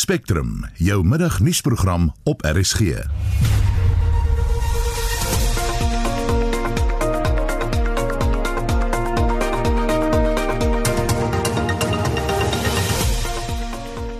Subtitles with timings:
[0.00, 2.80] Spectrum, jou middagnuusprogram op RSG.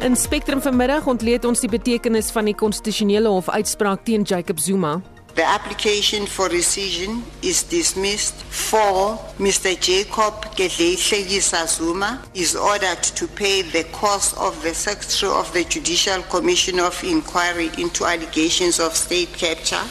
[0.01, 4.99] In Spectrum vanmiddag ontleed ons die betekenis van die konstitusionele hof uitspraak teen Jacob Zuma.
[5.35, 9.78] The application for rescission is dismissed for Mr.
[9.78, 16.23] Jacob Gedleyihlekisa Zuma is ordered to pay the cost of the Secretary of the Judicial
[16.23, 19.84] Commission of Inquiry into allegations of state capture.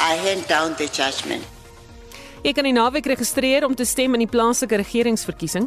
[0.00, 1.44] I hand down the judgment.
[2.46, 5.66] Jy kan die naweek registreer om te stem in die plaaslike regeringsverkiesing.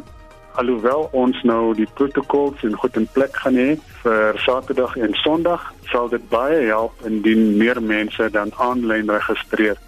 [0.60, 5.62] Alhoewel ons nou die protokols en goed in plek gaan hê vir Saterdag en Sondag,
[5.88, 9.80] sal dit baie help indien meer mense dan aanlyn registreer.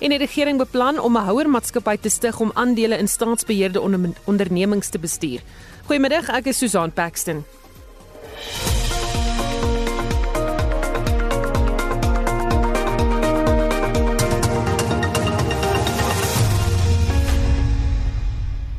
[0.00, 3.80] En die regering beplan om 'n houermaatskappy te stig om aandele in staatsbeheerde
[4.24, 5.40] ondernemings te bestuur.
[5.86, 7.44] Goeiemiddag, ek is Susan Paxton.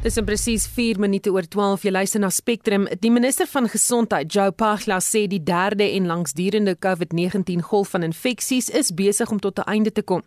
[0.10, 2.88] Dis in presies 4 minute oor 12 jy luister na Spectrum.
[2.98, 8.72] Die minister van Gesondheid, Joe Pagla, sê die derde en langsdurende COVID-19 golf van infeksies
[8.74, 10.24] is besig om tot 'n einde te kom.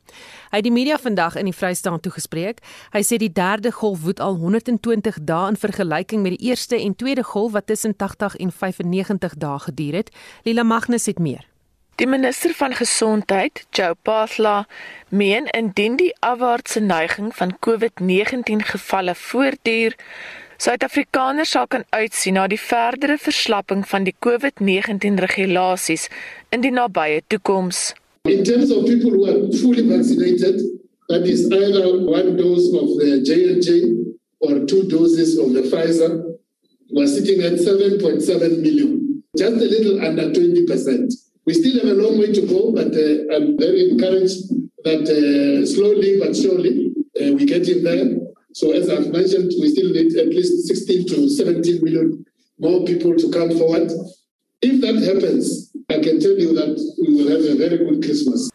[0.53, 2.63] Hy het die media vandag in die Vrystaat toegespreek.
[2.93, 6.95] Hy sê die derde golf woed al 120 dae in vergelyking met die eerste en
[6.95, 10.11] tweede golf wat tussen 80 en 95 dae geduur het.
[10.45, 11.52] Lila Magnus het meer.
[12.01, 14.67] Die minister van gesondheid, Joe Pagla,
[15.09, 19.97] meen indien die afwaartse neiging van COVID-19 gevalle voortduur,
[20.63, 26.07] Suid-Afrikaners sal kan uitsien na die verdere verslapping van die COVID-19 regulasies
[26.55, 27.81] in die nabye toekoms.
[28.31, 30.63] In terms of people who are fully vaccinated,
[31.09, 33.69] that is either one dose of the J&J
[34.39, 36.13] or two doses of the Pfizer,
[36.95, 41.32] we're sitting at 7.7 million, just a little under 20%.
[41.45, 44.49] We still have a long way to go, but uh, I'm very encouraged
[44.85, 48.07] that uh, slowly but surely uh, we get in there.
[48.53, 52.25] So as I've mentioned, we still need at least 16 to 17 million
[52.59, 53.91] more people to come forward.
[54.61, 58.51] If that happens, I can tell you that we will have a very good Christmas.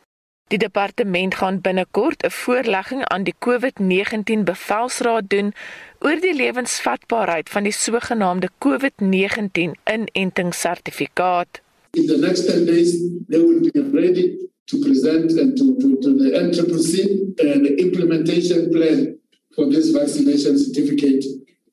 [0.47, 5.53] Die departement gaan binnekort 'n voorlegging aan die COVID-19 bevelsraad doen
[5.99, 11.66] oor die lewensvatbaarheid van die sogenaamde COVID-19 inentingssertifikaat.
[11.97, 14.37] In the next 10 days, they will be ready
[14.67, 19.17] to present and to, to, to the NCCC uh, the implementation plan
[19.55, 21.23] for this vaccination certificate.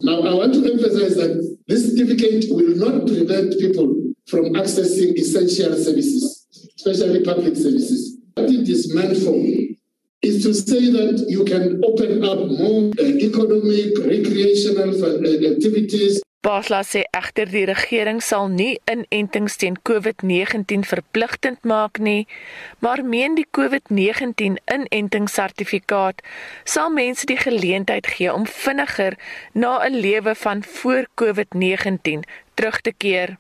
[0.01, 5.77] Now, I want to emphasize that this certificate will not prevent people from accessing essential
[5.77, 6.47] services,
[6.77, 8.19] especially public services.
[8.35, 9.37] What it is meant for
[10.23, 16.83] is to say that you can open up more uh, economic, recreational uh, activities Basla
[16.85, 22.27] sê egter die regering sal nie inentings teen COVID-19 verpligtend maak nie,
[22.85, 26.21] maar meen die COVID-19 inentingssertifikaat
[26.75, 29.17] sal mense die geleentheid gee om vinniger
[29.55, 33.39] na 'n lewe van voor COVID-19 terug te keer.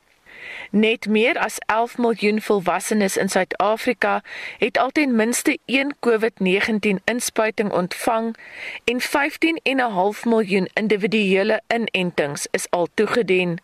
[0.70, 4.22] Net meer as 11 miljoen volwassenes in Suid-Afrika
[4.58, 8.36] het al ten minste een COVID-19 inspuiting ontvang
[8.84, 13.60] en 15,5 miljoen individuele inentings is al toegedien.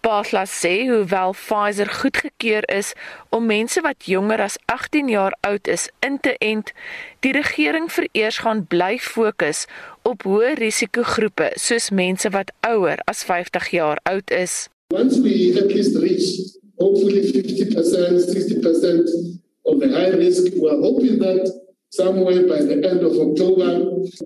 [0.00, 2.92] Basla sê hoewel Pfizer goedgekeur is
[3.28, 6.72] om mense wat jonger as 18 jaar oud is in te ent,
[7.20, 9.66] die regering vereers gaan bly fokus
[10.02, 14.68] op hoë risikogroepe soos mense wat ouer as 50 jaar oud is.
[14.90, 21.46] Once we at least reach hopefully 50%, 60% of the high risk, we're hoping that
[21.90, 23.70] somewhere by the end of October,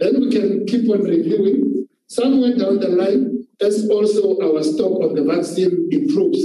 [0.00, 1.86] then we can keep on reviewing.
[2.06, 6.40] Somewhere down the line, as also our stock of the vaccine improves,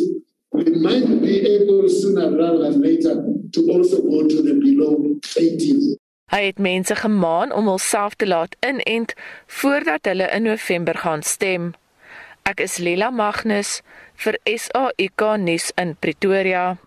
[0.52, 5.96] we might be able sooner rather than later to also go to the below 18.
[6.29, 9.13] Hy het mense gemaan om hulself te laat inent
[9.47, 11.72] voordat hulle in November gaan stem.
[12.50, 13.81] Ek is Lela Magnus
[14.19, 16.78] vir SAIK nuus in Pretoria.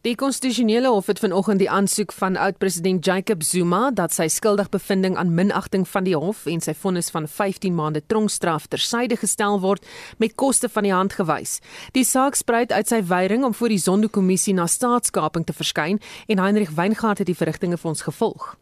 [0.00, 5.18] Die konstitusionele hof het vanoggend die aansoek van oud-president Jacob Zuma dat sy skuldig bevinding
[5.20, 9.84] aan minagting van die hof en sy vonnis van 15 maande tronkstraf tersyde gestel word
[10.16, 11.58] met koste van die hand gewys.
[11.92, 16.00] Die saak spruit uit sy weiering om voor die Zondo-kommissie na staatskaping te verskyn
[16.32, 18.54] en Heinrich Weingart het die verrigtinge vir ons gevolg.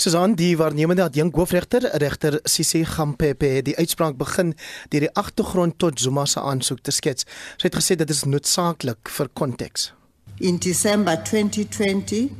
[0.00, 4.56] Susan, die waarnemende adjunk hoofregter, regter Sisi Gampepe, het die uitspraak begin
[4.88, 7.28] deur die agtergrond tot Zuma se aansoek te skets.
[7.60, 9.90] Sy het gesê dit is noodsaaklik vir konteks.
[10.40, 12.34] In December 2020,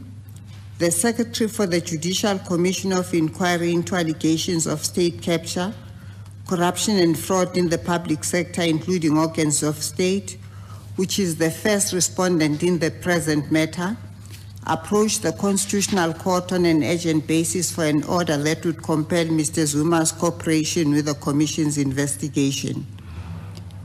[0.78, 5.74] the Secretary for the Judicial Commission of Inquiry into allegations of state capture,
[6.48, 10.38] corruption and fraud in the public sector, including organs of state,
[10.96, 13.98] which is the first respondent in the present matter,
[14.66, 19.66] approached the Constitutional Court on an urgent basis for an order that would compel Mr.
[19.66, 22.86] Zuma's cooperation with the Commission's investigation.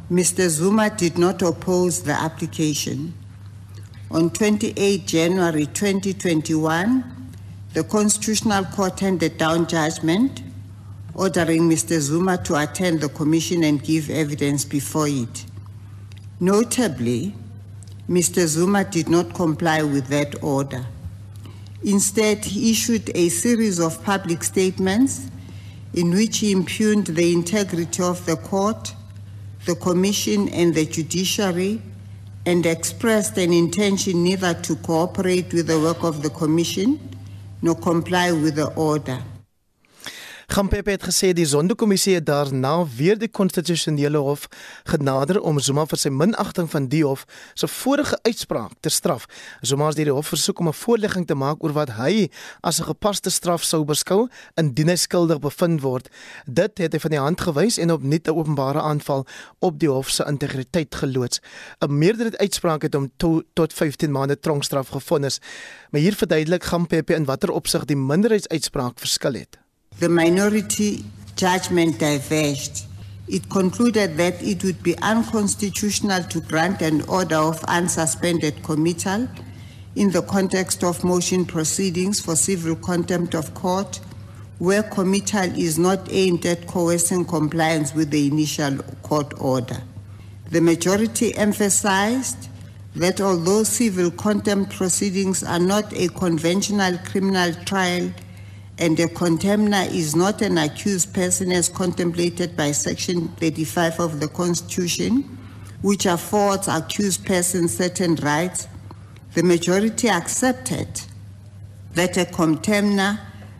[0.09, 0.47] Mr.
[0.47, 3.13] Zuma did not oppose the application.
[4.11, 7.03] On 28 January 2021,
[7.73, 10.43] the Constitutional Court handed down judgment
[11.15, 11.99] ordering Mr.
[11.99, 15.45] Zuma to attend the commission and give evidence before it.
[16.39, 17.33] Notably,
[18.07, 18.45] Mr.
[18.45, 20.85] Zuma did not comply with that order.
[21.83, 25.29] Instead, he issued a series of public statements
[25.93, 28.93] in which he impugned the integrity of the court,
[29.65, 31.81] the commission, and the judiciary,
[32.45, 36.99] and expressed an intention neither to cooperate with the work of the commission
[37.61, 39.19] nor comply with the order.
[40.55, 44.45] Gampepe het gesê die Sondekommissie het daarna weer die konstitusionele hof
[44.87, 47.25] genader om Zuma vir sy minagting van die hof
[47.59, 49.25] se vorige uitspraak te straf.
[49.59, 52.29] Zuma het die hof versoek om 'n voorlegging te maak oor wat hy
[52.63, 56.07] as 'n gepaste straf sou beskou indien hy skuldig bevind word.
[56.47, 59.25] Dit het hy van die hand gewys en opnuut 'n openbare aanval
[59.59, 61.41] op die hof se integriteit geloods.
[61.81, 65.39] 'n Meerderheid uitspraak het hom to, tot 15 maande tronkstraf gevonnis.
[65.91, 69.64] Maar hier verduidelik Gampepe in watter opsig die minderheidsuitspraak verskil het.
[69.99, 71.05] The minority
[71.37, 72.85] judgment diverged.
[73.29, 79.27] It concluded that it would be unconstitutional to grant an order of unsuspended committal
[79.95, 84.01] in the context of motion proceedings for civil contempt of court,
[84.59, 89.81] where committal is not aimed at coercing compliance with the initial court order.
[90.51, 92.49] The majority emphasized
[92.95, 98.11] that although civil contempt proceedings are not a conventional criminal trial,
[98.77, 104.27] and the contemner is not an accused person as contemplated by Section 35 of the
[104.27, 105.37] Constitution,
[105.81, 108.67] which affords accused persons certain rights,
[109.33, 110.87] the majority accepted
[111.93, 113.19] that a contemner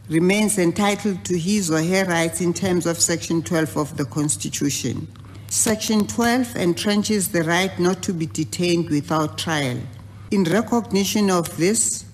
[0.09, 5.07] remains entitled to his or her rights in terms of Section 12 of the Constitution.
[5.47, 9.79] Section 12 entrenches the right not to be detained without trial.
[10.31, 12.04] In recognition of this,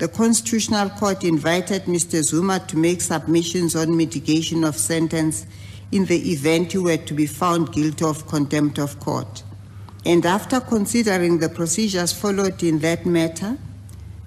[0.00, 2.22] the Constitutional Court invited Mr.
[2.22, 5.46] Zuma to make submissions on mitigation of sentence
[5.92, 9.42] in the event he were to be found guilty of contempt of court.
[10.06, 13.58] And after considering the procedures followed in that matter,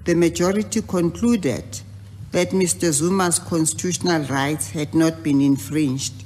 [0.04, 1.80] the majority concluded
[2.30, 2.92] that Mr.
[2.92, 6.22] Zuma's constitutional rights had not been infringed.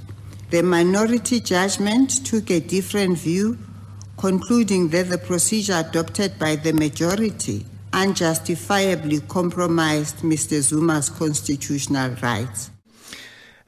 [0.50, 3.56] The minority judgment took a different view,
[4.18, 7.64] concluding that the procedure adopted by the majority
[8.02, 10.62] unjustifiably compromised Mr.
[10.62, 12.70] Zuma's constitutional rights.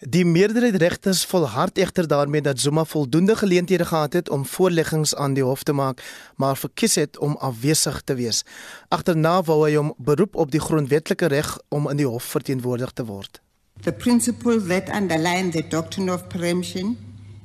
[0.01, 5.35] Die meerderheid regters volhard egter daarmee dat Zuma voldoende geleenthede gehad het om voorleggings aan
[5.35, 6.03] die hof te maak,
[6.37, 8.45] maar verkies het om afwesig te wees.
[8.89, 13.05] Agterna wou hy hom beroep op die grondwetlike reg om in die hof verteenwoordig te
[13.05, 13.41] word.
[13.83, 16.97] The principle that underlines the doctrine of preemption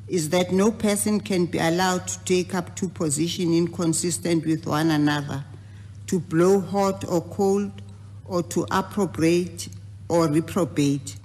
[0.06, 4.94] is that no person can be allowed to take up two positions inconsistent with one
[4.94, 5.55] another.
[6.06, 7.72] To blow hot or cold
[8.26, 9.70] or to appropriate
[10.08, 11.16] or reprobate.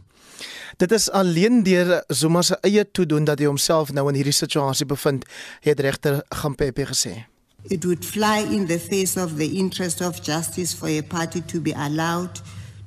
[0.80, 4.86] Dit is alleen deur Zuma se eie toedoen dat hy homself nou in hierdie situasie
[4.88, 5.26] bevind,
[5.60, 7.26] het regter Gampepe gesê.
[7.68, 11.60] It would fly in the face of the interest of justice for a party to
[11.60, 12.40] be allowed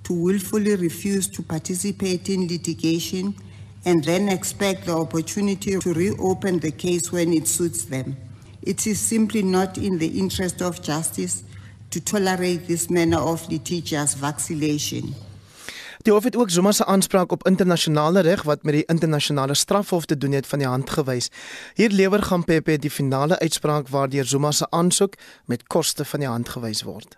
[0.04, 3.36] to willfully refuse to participate in litigation
[3.86, 8.18] and then expect the opportunity to reopen the case when it suits them.
[8.64, 11.44] It is simply not in the interest of justice
[11.94, 15.14] to tolerate this manner of litigious vacillation.
[16.04, 20.06] Die hof het ook Zuma se aanspraak op internasionale reg wat met die internasionale strafhof
[20.06, 21.30] te doen het van die hand gewys.
[21.74, 25.14] Hier lewer gaan Pepe die finale uitspraak waardeur Zuma se aansoek
[25.46, 27.18] met koste van die hand gewys word.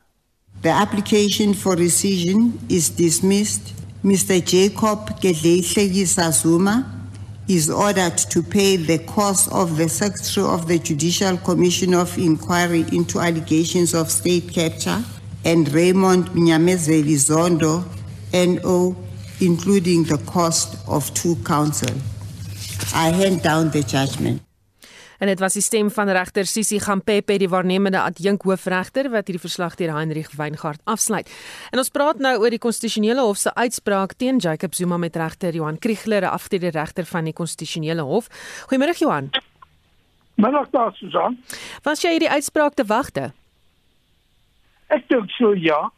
[0.62, 3.74] The application for rescission is dismissed.
[4.02, 7.05] Mr Jacob Gedlehle Zuma
[7.48, 12.86] is ordered to pay the cost of the Secretary of the Judicial Commission of Inquiry
[12.92, 15.04] into allegations of state capture
[15.44, 17.86] and Raymond Mnyamezeli Zondo,
[18.34, 18.96] NO,
[19.40, 21.96] including the cost of two counsel.
[22.94, 24.42] I hand down the judgment.
[25.20, 29.44] En dit was die stem van regter Sisi Gampepe, die waarnemende adjunk hoofregter wat hierdie
[29.44, 31.30] verslag deur Heinrich Weingart afsluit.
[31.72, 35.56] En ons praat nou oor die konstitusionele hof se uitspraak teen Jacob Zuma met regter
[35.56, 38.28] Johan Kriegler, afgetrede regter van die konstitusionele hof.
[38.68, 39.30] Goeiemôre Johan.
[40.36, 41.38] Middag daar Susan.
[41.84, 43.32] Was jy hierdie uitspraak te wagte?
[44.92, 45.92] Ek dink so ja.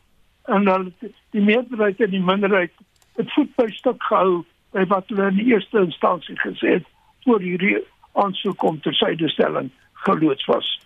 [0.47, 0.93] En dan
[1.35, 2.71] die meerderheid en die minderheid
[3.17, 4.45] het voet by stuk gehou
[4.75, 6.85] by wat hulle in die eerste instansie gesê het
[7.25, 7.79] voor hierdie
[8.23, 9.71] aansoek om ter syde stelling
[10.05, 10.79] geloods was.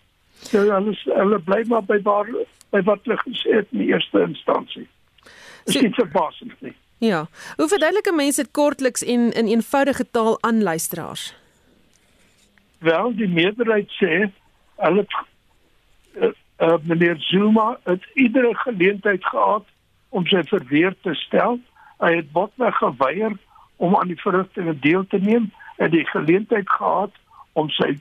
[0.50, 2.29] So hulle hulle bly maar by waar
[2.71, 4.88] by wat hulle gesê het in die eerste instansie.
[5.65, 6.75] Dit is nie verbaasend nie.
[7.01, 7.25] Ja.
[7.57, 11.33] Hoe verduidelik mense dit kortliks en in eenvoudige taal aan luisteraars?
[12.77, 14.29] Wel, die meerderheid sê
[14.81, 15.05] hulle
[16.15, 19.65] uh, uh, meneer Zuma het iedere geleentheid gehad
[20.09, 21.59] om sy verweer te stel.
[22.01, 23.38] Hy het botweg geweier
[23.77, 27.13] om aan die verrigtinge deel te neem en die geleentheid gehad
[27.53, 27.96] om sy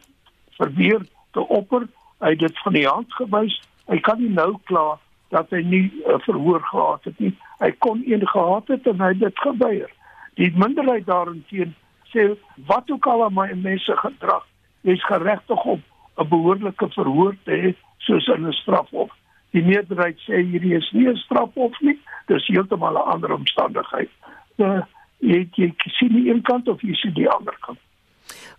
[0.59, 1.87] verweer te opper.
[2.21, 3.61] Hy het dit van die hand gewys.
[3.87, 4.99] Hy kan nie nou kla
[5.31, 7.33] dat hy nie uh, verhoor gehad het nie.
[7.63, 9.93] Hy kon een gehad het en hy het dit geweier.
[10.41, 11.75] Die minderheid daarteen
[12.11, 12.27] sê
[12.67, 14.47] wat ook al aan my mense gedrag,
[14.87, 15.83] jy's geregtig om
[16.19, 19.11] 'n behoorlike verhoor te hê soos in 'n strafhof.
[19.51, 24.11] Die meerderheid sê hierdie is nie 'n strafhof nie, dis heeltemal 'n ander omstandigheid.
[24.57, 24.83] Uh,
[25.19, 27.79] jy jy sien die een kant of jy sien die ander kant.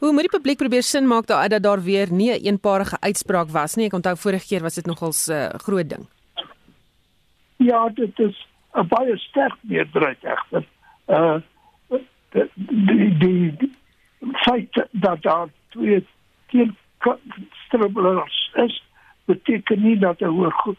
[0.02, 2.98] Hoe moet die publiek probeer sin maak daaruit dat daar weer nie 'n een eenparige
[3.00, 3.86] uitspraak was nie?
[3.86, 6.06] Ek onthou vorige keer was dit nogals 'n uh, groot ding.
[7.58, 10.64] Ja, dit is 'n baie sterk meerderheid egter.
[11.08, 11.38] Uh
[11.90, 12.48] die
[12.86, 13.72] die, die, die
[14.34, 16.06] feit dat daar twee
[16.48, 16.76] teen
[17.66, 18.84] stribbelers is
[19.26, 20.76] beteken nie dat 'n hoë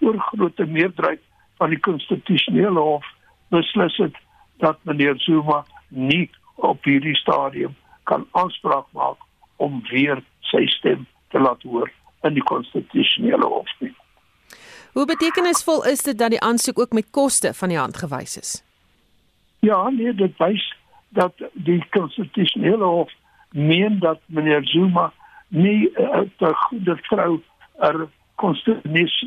[0.00, 1.20] oor grootte meerderheid
[1.56, 3.06] van die konstitusionele hof
[3.48, 4.16] beslis het
[4.56, 9.18] dat meneer Zuma nie op hierdie stadium kan aanspraak maak
[9.56, 11.90] om weer sy stem te laat hoor
[12.22, 13.94] in die konstitusionele hof nie.
[14.92, 18.52] Hoe betekenisvol is dit dat die aansoek ook met koste van die hand gewys is?
[19.60, 20.64] Ja, nee, dit wys
[21.08, 23.10] dat die konstitusionele hof
[23.50, 25.12] meen dat meneer Zuma
[25.48, 27.40] nie 'n uh, eh, goeie vrou
[27.78, 28.08] 'n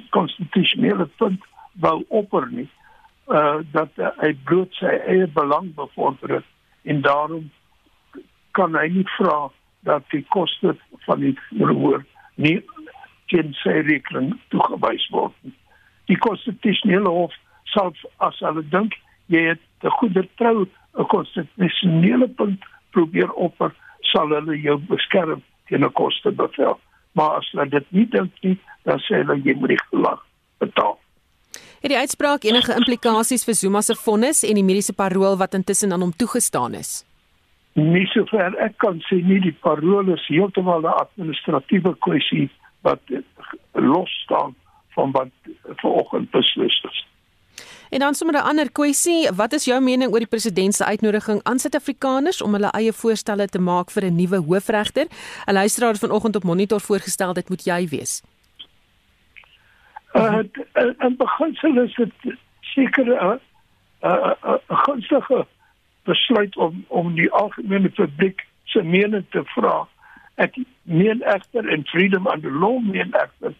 [0.10, 1.42] konstitusionele punt
[1.74, 2.70] wou opper nie
[3.28, 6.50] uh dat uh, hy bloot sy eie belang bevorder het
[6.84, 7.50] en daarom
[8.58, 9.50] kan hy nie vra
[9.86, 12.04] dat die koste van die verhoor
[12.36, 12.58] nie
[13.32, 15.54] teen sy rekening toegewys word nie.
[16.10, 17.34] Die konstitusionele hof
[17.74, 17.94] sal
[18.26, 18.98] as hulle dink
[19.34, 25.84] jy het 'n goeie trou 'n konstitusionele punt probeer opper sal hulle jou beskerm teen
[25.84, 26.80] 'n koste bevel.
[27.14, 30.22] Maar as hulle dit nie dink nie, dan sê hulle jy moet die gelag
[30.58, 31.00] betaal.
[31.82, 35.92] Het die uitspraak enige implikasies vir Zuma se vonnis en die mediese parol wat intussen
[35.92, 37.06] aan hom toegestaan is?
[37.76, 42.50] Nie sover ek kan sê nie die parol is heeltemal 'n administratiewe kwessie
[42.82, 43.02] wat
[43.74, 44.56] los staan
[44.96, 45.32] van wat
[45.82, 47.06] vanoggend beslis is.
[47.90, 51.40] En dan sommer 'n ander kwessie, wat is jou mening oor die president se uitnodiging
[51.44, 55.06] aan Suid-Afrikaners om hulle eie voorstelle te maak vir 'n nuwe hoofregter?
[55.46, 58.24] 'n Luisteraar het vanoggend op Monitor voorgestel dit moet jy wees.
[60.14, 60.40] Uh,
[60.98, 63.40] en beginsel is dit seker 'n
[64.02, 65.46] 'n gunstige
[66.06, 69.86] besluit om om die algemene publiek se mening te vra.
[70.42, 73.54] Ek meen egter in freedom and law meen egter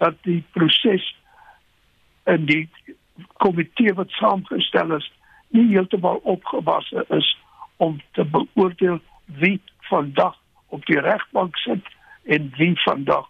[0.00, 1.06] dat die proses
[2.24, 2.68] en die
[3.42, 5.08] komitee wat saamgestel is
[5.56, 7.30] nie heeltemal opgewasse is
[7.76, 9.00] om te beoordeel
[9.40, 10.36] wie vandag
[10.68, 11.86] op die regbank sit
[12.24, 13.28] en wie vandag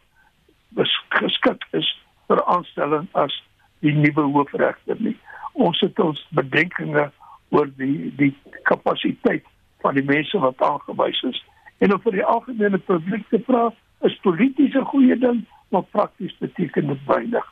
[1.08, 1.88] geskik is
[2.28, 3.34] vir aanstelling as
[3.80, 5.16] die nuwe hoofregter nie.
[5.52, 7.08] Ons het ons bedenkinge
[7.50, 9.44] oor die die kapasiteit
[9.84, 11.44] van die mense wat aangewys is.
[11.78, 13.70] En om vir die algemene publiek te vra,
[14.04, 17.46] is polities 'n goeie ding, maar prakties beteken dit weinig.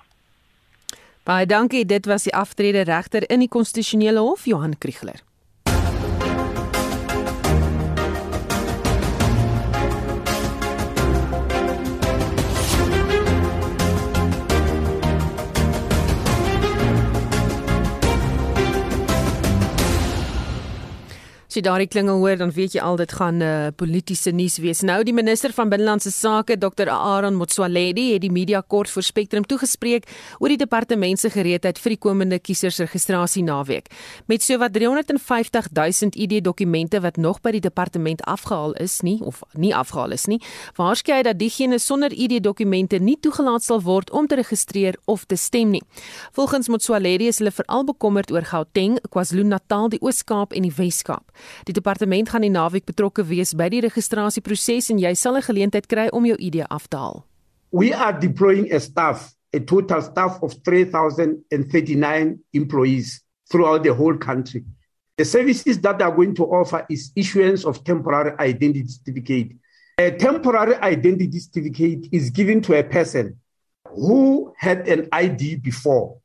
[1.23, 5.21] Baie dankie, dit was die aftrede regter in die konstitusionele hof Johan Kriegler.
[21.59, 24.59] Jy daardie klingel hoor, dan weet jy al dit gaan 'n uh, eh, politieke nuus
[24.59, 24.83] wees.
[24.83, 26.88] Nou die minister van binnelandse sake, Dr.
[26.88, 30.05] Aaron Motsoaledi, het die media kort voor Spectrum toegespreek
[30.38, 33.87] oor die departement se gereedheid vir die komende kiesersregistrasie naweek.
[34.27, 39.75] Met sowat 350 000 ID-dokumente wat nog by die departement afgehaal is nie of nie
[39.75, 40.41] afgehaal is nie,
[40.77, 45.37] waarskynlik hy dat diegene sonder ID-dokumente nie toegelaat sal word om te registreer of te
[45.37, 45.83] stem nie.
[46.33, 51.33] Volgens Motsoaledi is hulle veral bekommerd oor Gauteng, KwaZulu-Natal, die Oos-Kaap en die Wes-Kaap.
[51.64, 55.87] Die departement gaan die naweek betrokke wees by die registrasieproses en jy sal 'n geleentheid
[55.87, 57.25] kry om jou ID af te haal.
[57.71, 64.64] We are deploying a staff, a total staff of 3039 employees throughout the whole country.
[65.17, 69.57] The services that are going to offer is issuance of temporary identity certificate.
[69.99, 73.37] A temporary identity certificate is given to a person
[73.85, 76.19] who had an ID before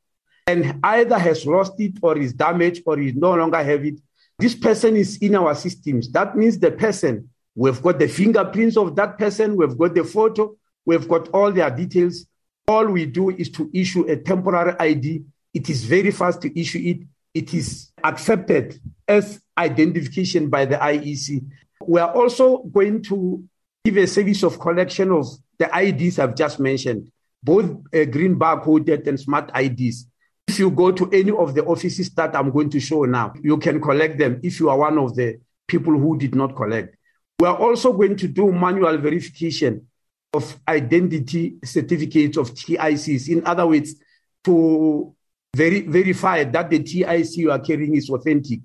[0.45, 3.99] and either has lost it or is damaged or is no longer have it
[4.43, 6.11] this person is in our systems.
[6.11, 10.55] That means the person, we've got the fingerprints of that person, we've got the photo,
[10.85, 12.25] We've got all their details.
[12.67, 15.23] All we do is to issue a temporary ID.
[15.53, 17.07] It is very fast to issue it.
[17.33, 21.45] It is accepted as identification by the IEC.
[21.85, 23.43] We are also going to
[23.83, 29.07] give a service of collection of the IDs I've just mentioned, both uh, green barcoded
[29.07, 30.07] and smart IDs.
[30.47, 33.57] If you go to any of the offices that I'm going to show now, you
[33.57, 36.95] can collect them if you are one of the people who did not collect.
[37.39, 39.87] We are also going to do manual verification
[40.33, 43.29] of identity certificates of TICs.
[43.29, 43.95] In other words,
[44.43, 45.15] to
[45.55, 48.59] veri- verify that the TIC you are carrying is authentic.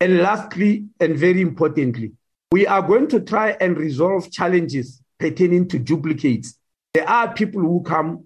[0.00, 2.12] And lastly, and very importantly,
[2.52, 6.58] we are going to try and resolve challenges pertaining to duplicates.
[6.92, 8.24] There are people who come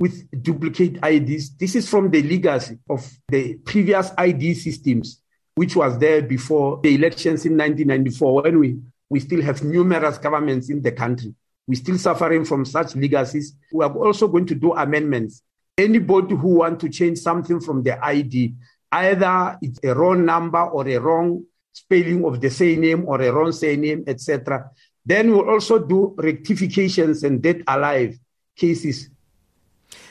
[0.00, 1.50] with duplicate IDs.
[1.58, 5.20] This is from the legacy of the previous ID systems,
[5.54, 8.78] which was there before the elections in 1994 when we,
[9.10, 11.34] we still have numerous governments in the country.
[11.68, 13.54] We're still suffering from such legacies.
[13.70, 15.42] We are also going to do amendments.
[15.76, 18.54] Anybody who want to change something from the ID,
[18.90, 23.52] either it's a wrong number or a wrong spelling of the surname or a wrong
[23.52, 24.70] surname, etc.
[25.04, 28.18] Then we'll also do rectifications and dead alive
[28.56, 29.10] cases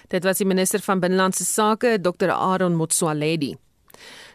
[0.09, 2.31] Dit was die minister van binnelandse sake, Dr.
[2.33, 3.53] Aaron Motsoaledi.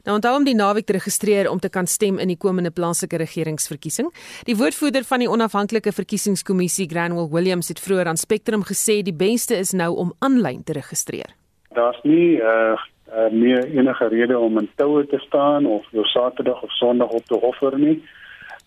[0.04, 3.18] Nou onthou om die naweek te registreer om te kan stem in die komende plaaslike
[3.18, 4.10] regeringsverkiesing.
[4.46, 9.56] Die woordvoerder van die onafhanklike verkiesingskommissie, Granwell Williams, het vroeër aan Spectrum gesê die beste
[9.58, 11.34] is nou om aanlyn te registreer.
[11.74, 12.76] Daar's nie uh,
[13.10, 17.24] uh meer enige rede om in toue te staan of jou Saterdag of Sondag op
[17.26, 17.98] te offer nie.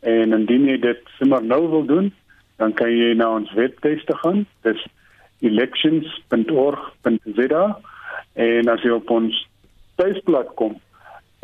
[0.01, 2.13] En indien jy dit sommer nou wil doen,
[2.57, 4.45] dan kan jy na ons webtuiste gaan.
[4.67, 4.81] Dis
[5.39, 7.79] elections.org.za
[8.34, 9.48] en as jy op ons
[9.98, 10.75] tuisblad kom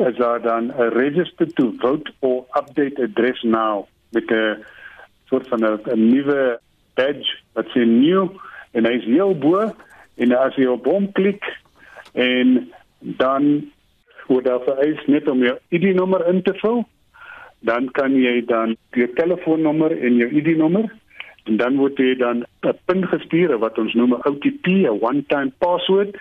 [0.02, 4.64] is daar dan 'n register to vote or update address now met 'n
[5.30, 6.60] soort van 'n nuwe
[6.96, 8.30] badge wat sê new
[8.72, 9.74] en hy is heel bo
[10.16, 11.44] en as jy op hom klik
[12.14, 13.72] en dan
[14.28, 16.86] word daar vereis net om jou ID-nommer in te vul
[17.60, 20.91] dan kan jy dan jou telefoonnommer en jou ID-nommer
[21.43, 25.23] en dan word jy dan 'n pin gestuur wat ons noem 'n OTP, 'n one
[25.27, 26.15] time password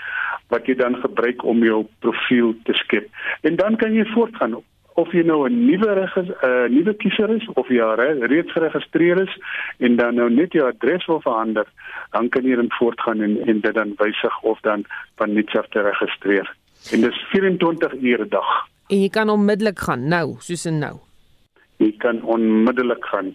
[0.48, 3.08] wat jy dan gebruik om jou profiel te skep.
[3.42, 4.56] En dan kan jy voortgaan
[4.94, 9.22] of jy nou 'n nuwe 'n uh, nuwe kiezer is of jy re reeds geregistreer
[9.22, 9.38] is
[9.78, 11.66] en dan nou net jou adres wil verander,
[12.10, 14.84] dan kan jy dan voortgaan en en dit dan wysig of dan
[15.16, 16.56] van nuuts af te registreer.
[16.92, 18.66] En dis 24 ure 'n dag.
[18.88, 20.96] En jy kan onmiddellik gaan nou, soos en nou.
[21.76, 23.34] Jy kan onmiddellik gaan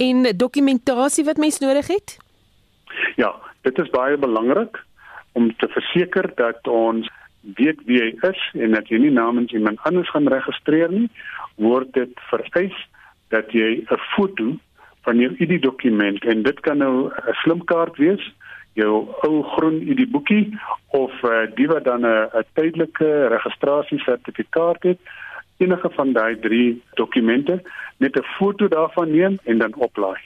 [0.00, 2.16] en dokumentasie wat mens nodig het?
[3.16, 4.80] Ja, dit is baie belangrik
[5.32, 7.10] om te verseker dat ons
[7.56, 11.08] weet wie jy is en dat jy nie namens iemand anders gaan registreer nie,
[11.56, 12.76] word dit vereis
[13.28, 14.56] dat jy 'n foto
[15.04, 18.32] van jou ID-dokument en dit kan nou 'n slimkaart wees,
[18.72, 20.58] jou ou groen ID-boekie
[20.88, 24.98] of uh, die wat dan 'n tydelike registrasiesertifikaat het
[25.60, 27.62] enige van daai drie dokumente
[27.96, 30.20] net 'n foto daarvan neem en dan oplaai.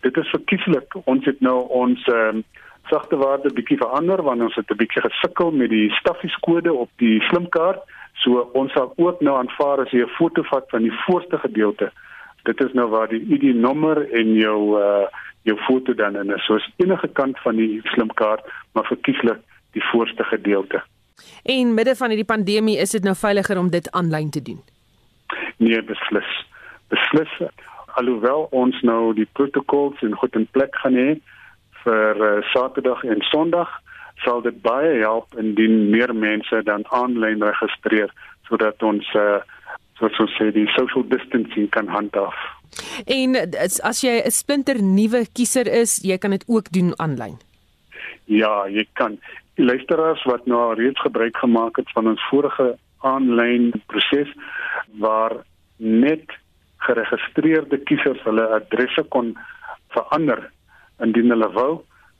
[0.00, 0.96] Dit is verkieslik.
[1.04, 2.44] Ons het nou ons um,
[2.88, 7.20] sagte waarde bietjie verander want ons het 'n bietjie gesukkel met die staffieskoorde op die
[7.20, 7.82] slimkaart.
[8.12, 11.92] So ons sal ook nou aanvaar as jy 'n foto vat van die voorste gedeelte.
[12.42, 15.06] Dit is nou waar die ID-nommer en jou uh
[15.42, 16.44] jou foto dan in is.
[16.44, 19.38] So is enige kant van die slimkaart, maar verkieslik
[19.72, 20.82] die voorste gedeelte.
[21.42, 24.60] En midde van hierdie pandemie is dit nou veiliger om dit aanlyn te doen.
[25.56, 26.30] Nee, beslis.
[26.88, 27.32] Beslis
[27.98, 31.10] alhoewel ons nou die protokols in goed in plek gaan hê
[31.84, 33.70] vir uh, Saterdag en Sondag,
[34.24, 38.12] sal dit baie help indien meer mense dan aanlyn registreer
[38.48, 39.40] sodat ons uh,
[40.00, 42.36] soos ons sê die social distancing kan handhaaf.
[43.10, 47.38] En as jy 'n splinter nuwe kiezer is, jy kan dit ook doen aanlyn.
[48.24, 49.18] Ja, jy kan
[49.60, 52.72] die luisteraars wat nou reeds gebruik gemaak het van ons vorige
[53.04, 54.30] aanlyn proses
[55.02, 55.36] waar
[55.76, 56.32] net
[56.86, 59.34] geregistreerde kiesers hulle adresse kon
[59.92, 60.46] verander
[61.04, 61.70] indien hulle wou.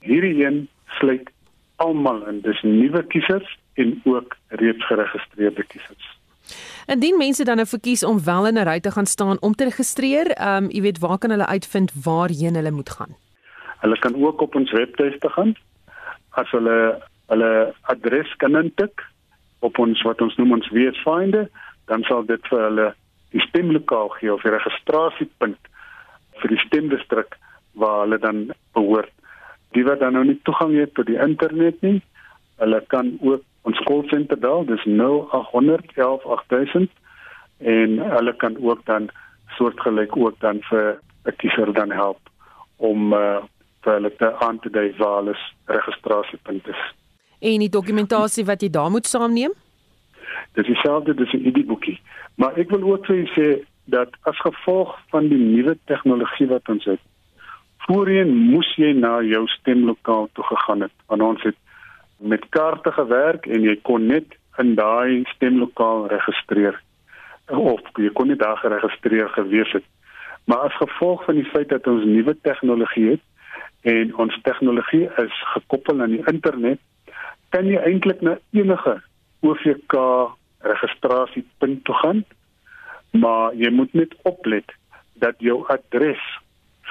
[0.05, 0.67] Hierdie een
[0.99, 1.29] sluit
[1.81, 6.09] almal in, dis nuwe kiesers en ook reeds geregistreerde kiesers.
[6.91, 9.63] Indien mense dan nou verkies om wel in 'n ry te gaan staan om te
[9.63, 13.15] registreer, ehm um, jy weet waar kan hulle uitvind waarheen hulle moet gaan?
[13.81, 15.55] Hulle kan ook op ons webtuiste gaan.
[16.29, 17.01] As hulle
[17.31, 17.51] hulle
[17.93, 19.03] adres kan intik
[19.65, 21.47] op ons wat ons noem ons weesfinder,
[21.87, 22.87] dan sal dit vir hulle
[23.31, 25.69] die stemlokaal gee of die registrasiepunt
[26.41, 27.37] vir die stemdistrik
[27.79, 29.13] waar hulle dan behoort.
[29.75, 32.01] Die wat dan nou nie toegang het tot die internet nie,
[32.59, 36.91] hulle kan ook ons callcenter bel, dis 0800 11 8000
[37.71, 39.09] en hulle kan ook dan
[39.57, 40.97] soortgelyk ook dan vir
[41.29, 42.19] 'n kiezer dan help
[42.77, 43.43] om uh,
[43.83, 46.81] vir hulle te aan te dui waar hulle registrasiepunt is.
[47.41, 49.53] En die dokumentasie wat jy daar moet saamneem?
[50.53, 51.99] Dis dieselfde, dis 'n ID-boekie.
[52.35, 56.99] Maar ek wil ook sê dat as gevolg van die nuwe tegnologie wat ons het,
[57.77, 60.93] voorheen moes jy na jou stemlokaal toe gegaan het.
[61.07, 61.55] Want ons het
[62.17, 64.25] met kaarte gewerk en jy kon net
[64.57, 66.81] in daai stemlokaal registreer
[67.47, 69.83] of jy kon nie daar geregistreer gewees het.
[70.45, 73.21] Maar as gevolg van die feit dat ons nuwe tegnologie het
[73.81, 76.79] en ons tegnologie is gekoppel aan die internet,
[77.51, 78.99] kan jy eintlik na enige
[79.41, 79.95] OVK
[80.61, 82.23] registrasiepunt toe gaan.
[83.11, 84.71] Maar jy moet net oplet
[85.19, 86.21] dat jou adres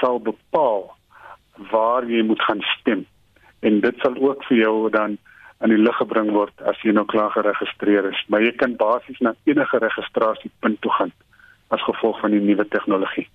[0.00, 0.90] sal bepaal
[1.70, 3.06] waar jy moet gaan stem.
[3.60, 5.16] En dit sal ook vir jou dan
[5.60, 8.20] aan die lig gebring word as jy nou klaar geregistreer is.
[8.28, 11.12] Maar jy kan basies na enige registrasiepunt toe gaan
[11.68, 13.28] as gevolg van die nuwe tegnologie.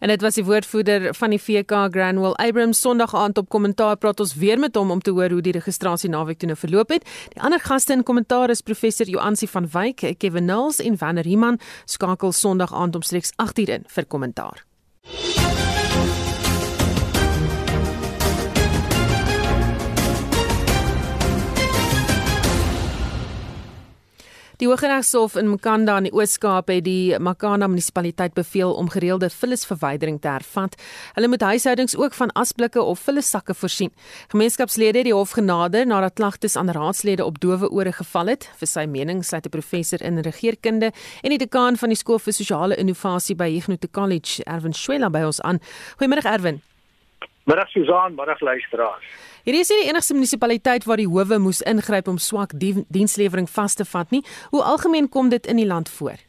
[0.00, 4.20] En dit was die woordvoerder van die VK Granwell Abrams Sondag aand op kommentaar praat
[4.20, 7.04] ons weer met hom om te hoor hoe die registrasie naweek toe nou verloop het.
[7.34, 11.60] Die ander gaste in kommentaar is professor Joansi van Wyk, Kevin Nulls en Wanner Riemann
[11.84, 14.64] skakel Sondag aand omstreeks 8:00 in vir kommentaar.
[24.60, 30.18] Die Hooggeregshof in Mkanda in die Oos-Kaap het die Makana munisipaliteit beveel om gereelde vullisverwydering
[30.20, 30.76] te hervat.
[31.16, 33.88] Hulle moet huishoudings ook van asblikke of vullissakke voorsien.
[34.28, 38.50] Gemeenskapslede het die hof genader nadat klagtes aan raadslede op dowe ore geval het.
[38.60, 40.92] Vir sy mening sluit 'n professor in regeringskunde
[41.22, 45.22] en die dekaan van die skool vir sosiale innovasie by Huguenot College, Erwin Schwella by
[45.22, 45.58] ons aan.
[45.96, 46.60] Goeiemôre Erwin.
[47.44, 49.04] Middag Susan, middag luisteraars.
[49.44, 53.74] Hierdie is nie die enigste munisipaliteit waar die howe moes ingryp om swak dienslewering vas
[53.74, 54.20] te vat nie.
[54.52, 56.20] Hoe algemeen kom dit in die land voor?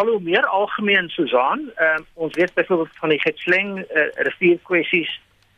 [0.00, 5.12] Al hoe meer algemeen Susan, uh, ons weet byvoorbeeld van die Getsleng uh, rivierkwessies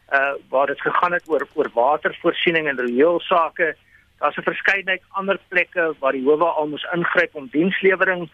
[0.09, 3.75] uh waar dit gegaan het oor oor watervoorsiening en rioolsake.
[4.19, 8.31] Daar's 'n verskeidenheid ander plekke waar die howe al moes ingryp om dienslewering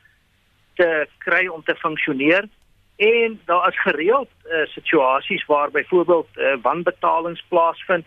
[0.75, 2.49] te kry om te funksioneer.
[2.97, 8.05] En daar is gereeld uh, situasies waar byvoorbeeld uh, wanbetalings plaasvind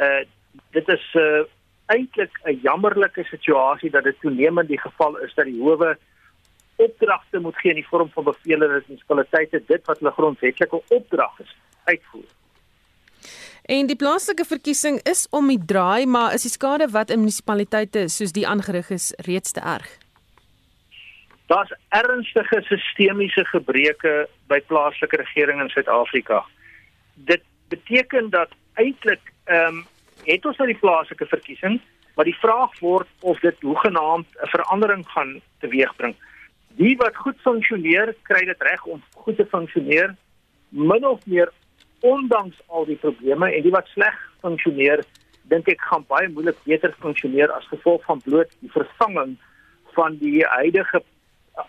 [0.00, 0.24] Uh
[0.70, 1.42] dit is uh
[1.86, 5.98] eintlik 'n jammerlike situasie dat dit toenemend die geval is dat die howe
[6.76, 11.40] opdragte moet gee in die vorm van bevele dat munisipaliteite dit wat hulle grondwetlike opdrag
[11.40, 12.30] is uitvoer.
[13.62, 18.08] En die plaaslike verkiesing is om die draai, maar is die skade wat in munisipaliteite
[18.08, 20.03] soos die aangerig is reeds te erg?
[21.46, 26.44] Daar's ernstige sistemiese gebreke by plaaslike regering in Suid-Afrika.
[27.14, 29.84] Dit beteken dat eintlik ehm um,
[30.24, 31.80] het ons nou die plaaslike verkiesing,
[32.16, 36.14] maar die vraag word of dit hoegenaamd 'n verandering gaan teweegbring.
[36.80, 40.14] Die wat goed funksioneer, kry dit reg om goed te funksioneer
[40.68, 41.52] min of meer
[42.00, 45.04] ondanks al die probleme en die wat sleg funksioneer,
[45.42, 49.36] dink ek gaan baie moeilik beter funksioneer as gevolg van bloot die vervanging
[49.94, 51.02] van die huidige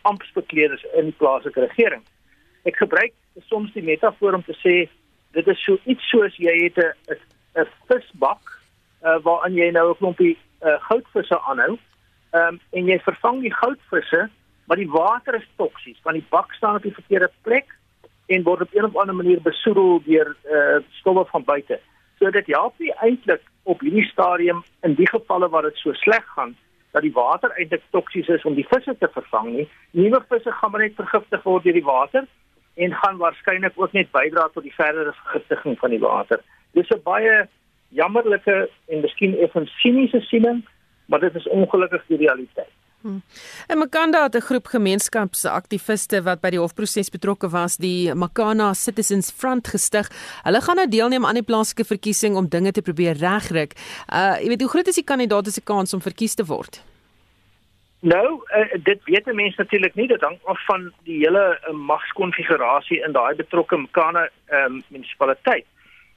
[0.02, 2.04] amptbekleders in die plaaslike regering.
[2.66, 3.14] Ek gebruik
[3.50, 4.76] soms die metafoor om te sê
[5.36, 7.18] dit is so iets soos jy het 'n
[7.62, 8.44] 'n visbak
[9.04, 11.78] uh, waarin jy nou 'n klompie uh, goudvisse aanhou.
[12.32, 14.30] Ehm um, en jy vervang die goudvisse,
[14.68, 17.68] maar die water is toksies want die bak staan op die verkeerde plek
[18.28, 21.80] en word op 'n of ander manier besoedel deur uh, stowwe van buite.
[22.20, 26.26] So dit help nie eintlik op hierdie stadium in die gevalle waar dit so sleg
[26.36, 26.56] gaan
[26.96, 29.68] dat die water eintlik toksies is om die visse te vervang nie.
[30.00, 32.28] Nuwe visse gaan maar net vergiftig word deur die water
[32.86, 36.40] en gaan waarskynlik ook net bydra tot die verdere vergiftiging van die water.
[36.72, 37.36] Dis 'n baie
[38.00, 40.64] jammerlike en miskien effens siniese siening,
[41.06, 42.75] maar dit is ongelukkig die realiteit.
[43.06, 43.22] Hmm.
[43.68, 49.32] En Makanda het 'n groep gemeenskapsaktiviste wat by die hofproses betrokke was, die Makana Citizens
[49.32, 50.10] Front gestig.
[50.44, 53.74] Hulle gaan nou deelneem aan die plaaslike verkiesing om dinge te probeer regryk.
[54.14, 56.84] Uh, jy weet hoe groot is die kandidaat se kans om verkies te word?
[58.00, 63.04] Nou, uh, dit weet mense natuurlik nie, dit hang af van die hele uh, magskonfigurasie
[63.06, 65.66] in daai betrokke Makana um, munisipaliteit.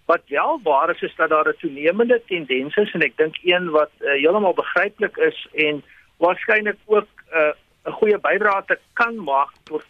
[0.04, 3.70] Wat wel waar is is dat daar 'n toenemende tendens is en ek dink een
[3.70, 5.82] wat uh, heeltemal begryplik is en
[6.18, 7.52] waarskynlik ook eh,
[7.84, 9.84] 'n uh, goeie bydrae te kan maak tot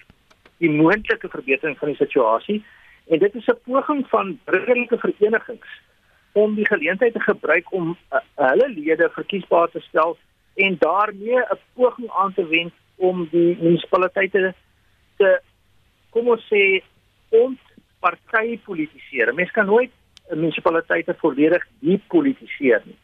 [0.59, 2.65] die moontlike verbetering van die situasie.
[3.09, 5.69] En dit is 'n poging van burgerlike verenigings
[6.33, 10.19] om die geleentheid te gebruik om uh, hulle lede verkiesbaar te stel
[10.55, 14.55] en daarmee 'n poging aan te wend om die munisipaliteite
[15.17, 15.41] te
[16.11, 16.83] kom ons sê
[17.29, 19.35] ontpartypolitiseer.
[19.35, 19.91] Mense kan nooit
[20.31, 22.97] munisipaliteite volledig depolitiseer nie.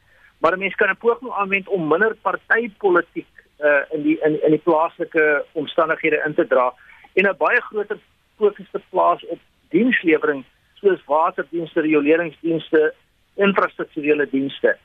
[0.44, 3.28] Maar mense kan 'n poging aanwend om minder partytetiek
[3.58, 6.74] uh, in die in, in die plaaslike omstandighede in te dra
[7.12, 7.98] en 'n baie groter
[8.36, 12.94] fokus te plaas op dienslewering soos waterdienste, rioleringsdienste,
[13.34, 14.76] infrastrukturele dienste.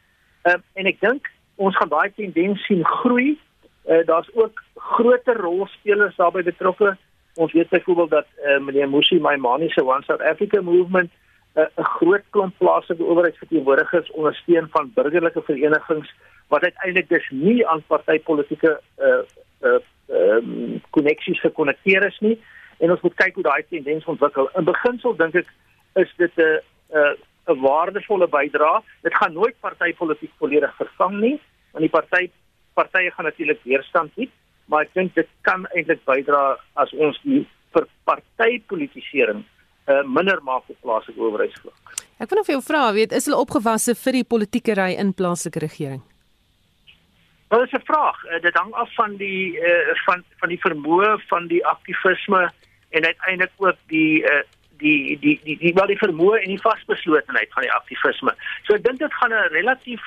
[0.43, 3.39] Um, en ek dink ons gaan daai tendens sien groei.
[3.86, 6.98] Uh, Daar's ook groter rolspelers daarbey betrokke.
[7.36, 11.84] Ons weet byvoorbeeld dat uh, meneer Musi Maimane se One South Africa movement eh, 'n
[11.98, 16.14] groot klomp plaaslike owerheidsverteenwoordigers ondersteun van burgerlike verenigings
[16.48, 19.22] wat uiteindelik dus nie aan partytetiese uh
[19.62, 22.40] uh um, koneksies gekonnekteer is nie
[22.80, 24.50] en ons moet kyk hoe daai tendens ontwikkel.
[24.58, 25.50] In beginsel dink ek
[25.96, 26.60] is dit 'n
[26.94, 27.16] 'n
[27.50, 28.82] 'n waardevolle bydrae.
[29.02, 31.40] Dit gaan nooit partytetiek volledig vervang nie,
[31.72, 32.30] want die party
[32.74, 34.32] partye gaan natuurlik weerstand bied,
[34.66, 39.44] maar ek dink dit kan eintlik bydra as ons die vir partypolitisering
[39.89, 42.06] uh, minder maak op plaaslike owerheidsvlak.
[42.19, 45.62] Ek wil of jou vra, weet, is hulle opgewasse vir die politieke ry in plaaslike
[45.63, 46.02] regering?
[47.49, 48.17] Wel, dis 'n vraag.
[48.25, 52.49] Uh, dit hang af van die uh, van van die vermoë van die aktivisme
[52.89, 54.43] en uiteindelik ook die uh,
[54.78, 58.36] die die die die wel die vermoë en die vasbeslotenheid van die aktivisme.
[58.67, 60.02] So ek dink dit gaan 'n relatief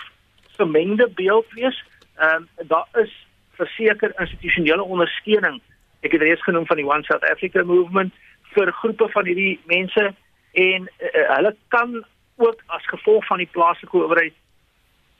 [0.57, 1.85] gemengde beeld wees.
[2.17, 3.13] Ehm um, daar is
[3.59, 5.61] verseker institusionele ondersteuning.
[6.01, 8.13] Ek het reeds genoem van die One South Africa movement
[8.55, 10.15] vir groepe van hierdie mense
[10.53, 12.05] en uh, hulle kan
[12.37, 14.35] ook as gevolg van die plaaslike owerheid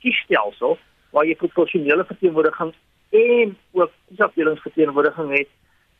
[0.03, 0.77] kiesstelsel
[1.13, 2.73] waar jy proporsionele verteenwoordiging
[3.13, 5.49] en ook kiesafdelingsverteenwoordiging het,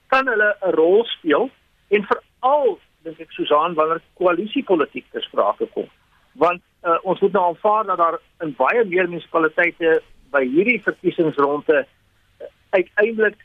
[0.07, 1.49] kan hulle 'n rol speel
[1.89, 5.87] en veral dink ek Susan wanneer koalisiepolitiek te sprake kom.
[6.33, 11.79] Want uh, ons moet nou aanvaar dat daar in baie meer munisipaliteite by hierdie verkiesingsronde
[11.83, 13.37] uh, uiteindelik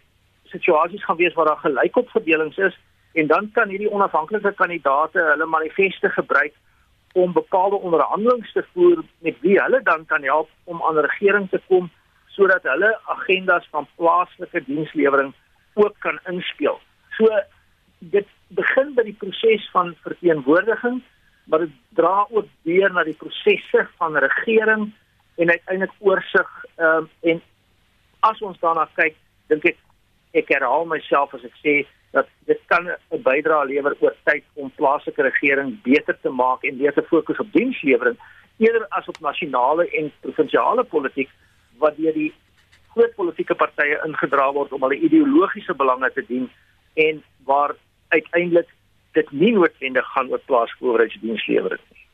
[0.45, 2.79] situasies gaan wees waar daar gelykopverdelings is
[3.13, 6.55] en dan kan hierdie onafhanklike kandidaate hulle manifeste gebruik
[7.13, 11.61] om bepaalde onderhandelinge te voer met wie hulle dan kan help om aan regering te
[11.67, 11.91] kom
[12.27, 15.33] sodat hulle agendas van plaaslike dienslewering
[15.75, 16.81] ook kan inspel.
[17.17, 17.27] So
[17.99, 21.03] dit begin by die proses van verteenwoordiging,
[21.45, 24.91] maar dit dra ook deur na die prosesse van regering
[25.39, 27.43] en uiteindelik oorsig ehm um, en
[28.21, 29.15] as ons daarna kyk,
[29.47, 29.79] dink ek
[30.39, 31.75] ek herhaal myself as ek sê
[32.11, 36.79] dat dit kan 'n bydrae lewer oor tyd om plaaslike regering beter te maak en
[36.79, 38.17] weer te fokus op dienslewering
[38.57, 41.31] eerder as op nasionale en provinsiale politiek
[41.79, 42.33] wat deur die
[42.95, 46.51] groot politieke partye ingedra word om hulle ideologiese belange te dien
[46.95, 47.77] en waar
[48.09, 48.69] uiteindelik
[49.13, 52.07] dit nie noodwendig gaan oor plaaslike owerheidsdienslewering nie.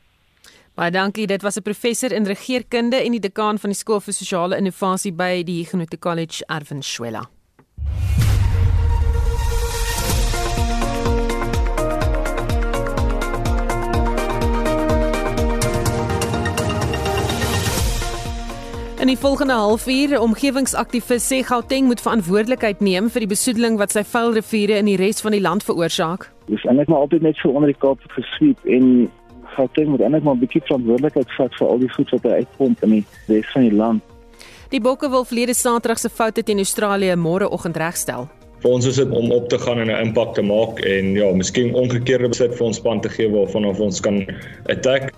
[0.75, 1.27] Baie dankie.
[1.27, 5.13] Dit was 'n professor in regeringskunde en die dekaan van die skool vir sosiale innovasie
[5.13, 7.29] by die Huguenot College, Erwin Schwella.
[18.95, 24.05] In die volgende halfuur, omgewingsaktivis sê Gauteng moet verantwoordelikheid neem vir die besoedeling wat sy
[24.07, 26.29] vuilriviere in die res van die land veroorsaak.
[26.47, 29.09] Dis eintlik maar altyd net so onder die Kaap gesweep en
[29.57, 32.83] Gauteng moet eintlik maar 'n bietjie verantwoordelikheid vat vir al die goed wat hy uitpomp
[32.83, 34.01] in die res van die land.
[34.69, 38.29] Die Bokke wil verlede Saterdag se foute teen Australië môreoggend regstel.
[38.63, 41.33] Vir ons is dit om op te gaan en 'n impak te maak en ja,
[41.33, 44.25] miskien omgekeerde besit vir ons span te gee waarvan ons kan
[44.65, 45.11] attack.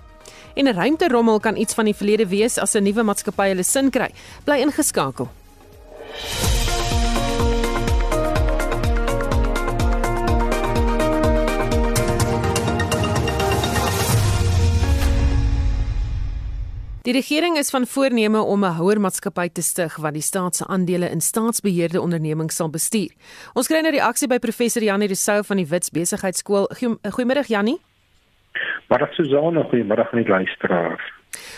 [0.58, 3.90] En 'n ruimterommel kan iets van die verlede wees as 'n nuwe maatskappy hulle sin
[3.90, 4.10] kry.
[4.44, 5.28] Bly ingeskakel.
[17.02, 21.10] Die regering is van voorneme om 'n houermaatskappy te stig wat die staat se aandele
[21.10, 23.12] in staatsbeheerde ondernemings sal bestuur.
[23.54, 26.70] Ons kry 'n reaksie by professor Janie Rousseau van die Wits Besigheidsskool.
[27.10, 27.87] Goeiemiddag Janie.
[28.88, 31.12] Maar dat Susanne, goeiemiddag aan die luisteraars.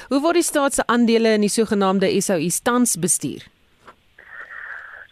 [0.08, 3.46] Hoe word die staat se aandele in die sogenaamde SOE tans bestuur?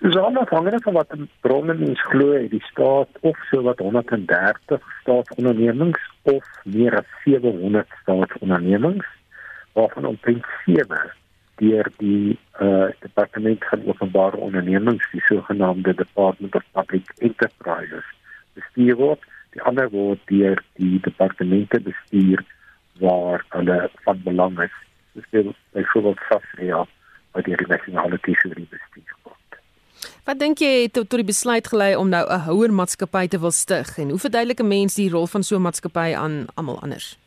[0.00, 6.44] Susanne, hangende van wat bronne mens glo, die staat of so wat 130 staatsondernemings of
[6.64, 9.06] meer as 700 staatsondernemings
[9.72, 11.12] waarvan omtrent 7
[11.58, 18.06] deur die uh, departement van openbare ondernemings, die sogenaamde Department of Public Enterprises,
[18.54, 19.26] bestuur word
[19.56, 22.44] die ander word deur die departemente bestuur
[23.00, 24.74] waar hulle van belang is.
[25.12, 26.84] Dis byvoorbeeld Safria
[27.32, 29.60] wat deur die nasionale tesourie bestuur word.
[30.24, 33.50] Wat dink jy het tot die besluit gelei om nou 'n houer maatskappy te wil
[33.50, 33.98] stig?
[33.98, 37.18] En hoe verduidelik 'n mens die rol van so 'n maatskappy aan almal anders?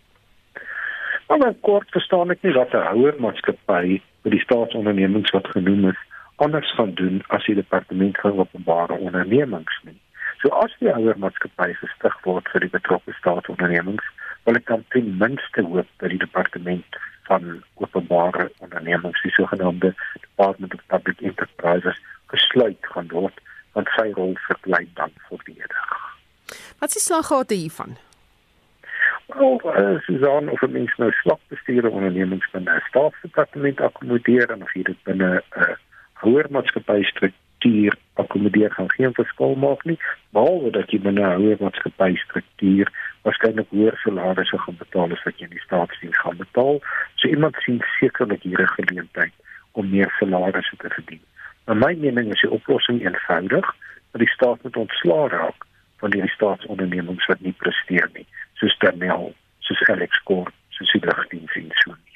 [1.28, 6.00] Maar kort verstaan ek nie wat 'n houer maatskappy vir die staatsondernemings wat genoem is
[6.36, 10.00] anders gaan doen as die departement van openbare ondernemings nie.
[10.42, 14.06] So as die ouer maatskappy gestig word vir die betrokke staatsondernemings,
[14.48, 19.92] wil ek dan ten minste hoop dat die departement van openbare ondernemings, die sogenaamde
[20.24, 22.00] Department of Public Enterprises,
[22.34, 23.38] gesluit gaan word
[23.78, 25.92] want sy rol verbly dan volledig.
[26.82, 27.94] Wat is die slaggate hiervan?
[29.32, 34.66] Wel, uh, Susan of 'n mens nou swak bestuurde ondernemings binne 'n staatsdepartement akkommodeer en
[34.66, 35.78] of jy dit binne 'n uh,
[36.26, 37.51] hoër maatskappy struktuur
[38.14, 39.98] akkommodeer gaan geen verskil maak nie,
[40.30, 42.88] behalwe dat jy binne 'n hoër maatskappy struktuur
[43.24, 46.82] waarskynlik hoër salarisse gaan betaal as wat jy in die staatsdiens gaan betaal.
[47.16, 49.34] So iemand sien sekerlik hier 'n geleentheid
[49.72, 51.24] om meer salarisse te verdien.
[51.66, 53.76] Maar my mening is die oplossing eenvoudig,
[54.12, 55.66] dat die staat moet ontslaa raak
[55.98, 61.56] van die staatsondernemings wat nie presteer nie, soos Danel, soos Alex Kort, soos die lugdiens
[61.56, 62.11] en so meer.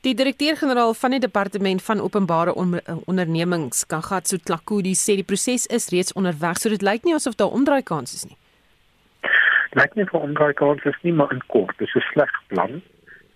[0.00, 5.90] Die direkteur-generaal van die departement van openbare on ondernemings, Kagatso Tlakudi, sê die proses is
[5.92, 8.38] reeds onderweg, so dit lyk nie asof daar omdraai kans is nie.
[9.76, 12.80] Lyk nie vir omdraai kans is nie, maar in kort, dis 'n sleg plan.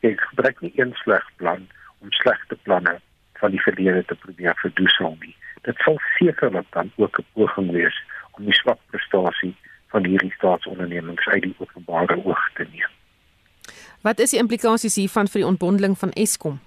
[0.00, 1.68] Ek gebruik nie een sleg plan
[2.00, 2.96] om slegte planne
[3.42, 5.37] van die verlede te probeer verdoesel nie.
[5.68, 8.03] Dit sal sekerlik dan ook 'n poging wees
[8.38, 9.55] om die swak prestasie
[9.92, 12.93] van hierdie staatsondernemings uit die openbare oog te neem.
[14.04, 16.58] Wat is die implikasies hiervan vir die ontbondeling van Eskom?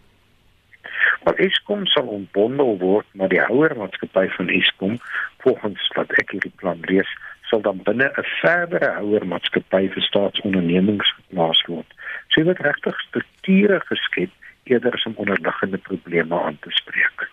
[1.23, 4.95] Maar Eskom sal ontbondel word na die houer maatskappy van Eskom
[5.43, 7.12] volgens wat ek hierdie plan lees
[7.52, 11.86] sal dan binne 'n verdere houer maatskappy vir staatsondernemings geplaas word.
[12.34, 17.30] So dit regtig strukture geskep eerder as om onderliggende probleme aan te spreek.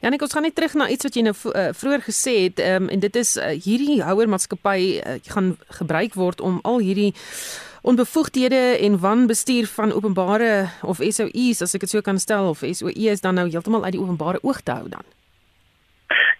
[0.00, 2.88] Janik, ons gaan net terug na iets wat jy nou uh, vroeër gesê het, um,
[2.88, 7.12] en dit is uh, hierdie houer maatskappy uh, gaan gebruik word om al hierdie
[7.86, 13.22] onbevoegdhede en wanbestuur van openbare of SOEs, as ek dit so kan stel, of SOEs
[13.22, 15.06] dan nou heeltemal uit die openbare oog te hou dan.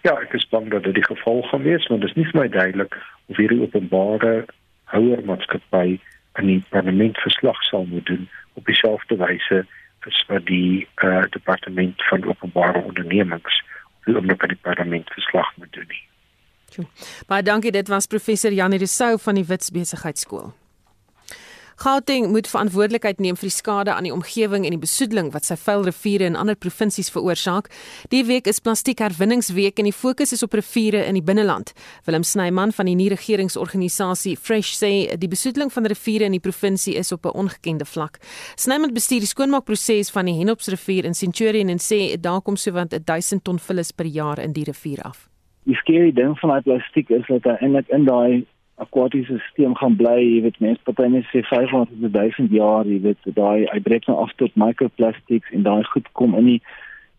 [0.03, 2.41] Ja, ek is bang dat dit die geval gaan wees, want dit is nie vir
[2.41, 2.99] my duidelik
[3.31, 4.33] of hierdie openbare
[4.91, 5.97] houer maatskappy
[6.39, 8.27] aan die parlement verslag sal moet doen
[8.59, 9.63] op dieselfde wyse
[10.07, 13.63] is vir die uh, departement van openbare ondernemings
[14.07, 15.97] om op die parlement verslag moet doen.
[17.27, 20.53] Baie dankie, dit was professor Janie Rousseau van die Wits Besigheidsskool.
[21.77, 25.53] Gauteng moet verantwoordelikheid neem vir die skade aan die omgewing en die besoedeling wat sy
[25.61, 27.69] vuil riviere in ander provinsies veroorsaak.
[28.09, 31.75] Die week is plastiekherwinningsweek en die fokus is op riviere in die binneland.
[32.09, 37.13] Willem Snyman van die nie-regeringsorganisasie Fresh sê die besoedeling van riviere in die provinsie is
[37.13, 38.17] op 'n ongekende vlak.
[38.55, 43.43] Snyman bestuur die skoonmaakproses van die Henopsrivier in Centurion en sê daar kom sowat 1000
[43.43, 45.29] ton vullis per jaar in die rivier af.
[45.63, 48.45] Die skerry ding van daai plastiek is dat hy eintlik in daai
[48.77, 52.99] akwatiese stelsel gaan bly, jy weet mense party net sê 500 tot 1000 jaar, jy
[53.07, 56.59] weet daai hy breek nou af tot microplastics en daai goed kom in die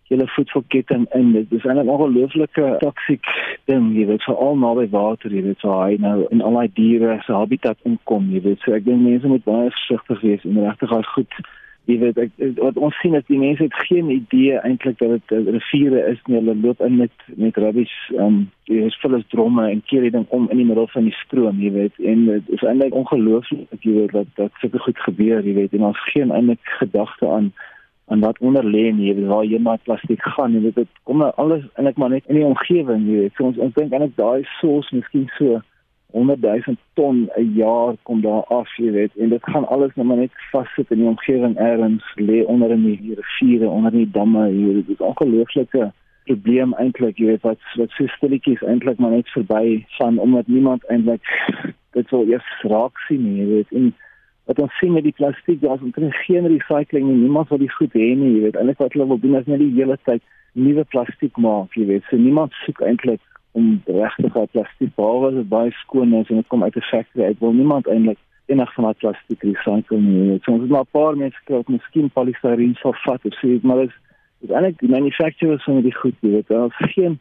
[0.09, 1.33] hele voedselketting in.
[1.33, 3.27] Dit is 'n ongelooflike toksiek
[3.67, 7.21] ding, jy weet veral naby water, jy weet so hy nou in al daai diere
[7.27, 10.93] se habitat inkom, jy weet so ek dink mense moet baie versigtig wees en regtig
[10.93, 11.33] al goed
[11.89, 15.49] jy weet ek, wat ons sien is die mense het geen idee eintlik dat dit
[15.55, 16.37] riviere is nie.
[16.37, 20.27] Hulle loop in met met rubbish um jy is vullis dromme en keer dit dan
[20.37, 21.97] om in die middel van die stroom jy weet.
[22.13, 25.79] En dit is eintlik ongelooflik jy weet dat dat sulke goed gebeur jy weet.
[25.79, 27.53] En ons geen eintlik gedagte aan
[28.09, 30.61] aan wat onder lê nie jy weet waar jy maar plastiek gaan.
[30.61, 33.37] Weet dit kom nou alles eintlik maar net in die omgewing jy weet.
[33.41, 35.63] So ons ons dink eintlik daai soos miskien so
[36.13, 40.07] 100 000 ton 'n jaar kom daar af, jy weet, en dit gaan alles net
[40.07, 44.11] maar net vassit in die omgewing ergens lê onder in die riviere, onder in die
[44.11, 45.93] damme, weet, dit is ongelooflike
[46.25, 50.85] probleem eintlik, jy weet, wat wat so stilletjies eintlik maar net verby van omdat niemand
[50.85, 51.23] eintlik
[51.93, 53.95] dit wil eers raak sien jy weet, en
[54.45, 57.93] wat ons sien met die plastiek, daar's omtrent geen recycling nie, niemand wil dit goed
[57.93, 60.85] hê nie, jy weet, eintlik wat hulle wil doen is net die hele tyd nuwe
[60.85, 63.21] plastiek maak, jy weet, so niemand soek eintlik
[63.59, 67.25] om regtig al plastiek behalwe dit baie skoon is en dit kom uit 'n factory
[67.25, 70.39] uit wil niemand eintlik enig van daai plastiek recycle nie.
[70.43, 73.59] So ons het maar 'n paar mense gekry wat miskien polystyreen sal vat of sê
[73.63, 73.93] maar dit
[74.41, 77.19] is eintlik die manufacturers van die goed, jy weet, daar is geen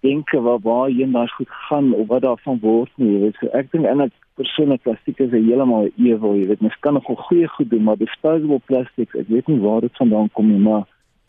[0.00, 3.12] denke waar waar jy nou goed gaan of wat daarvan word nie.
[3.12, 6.98] Jy weet, so ek dink eintlik persoonlik plastiek is heeltemal ewel, jy weet, mens kan
[6.98, 10.60] nog goeie goed doen, maar disposable plastics, ek weet nie waar dit vandaan kom nie,
[10.60, 10.84] maar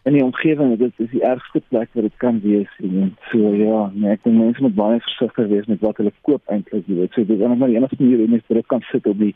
[0.06, 3.80] in die omgewing dit is die ergste plek waar dit kan wees en so ja
[3.94, 7.16] nee, ek dink mense moet baie versigtig wees met wat hulle koop eintlik jy weet.
[7.16, 9.34] So dit is net maar die enigste manier hoe mens druk kan sit op die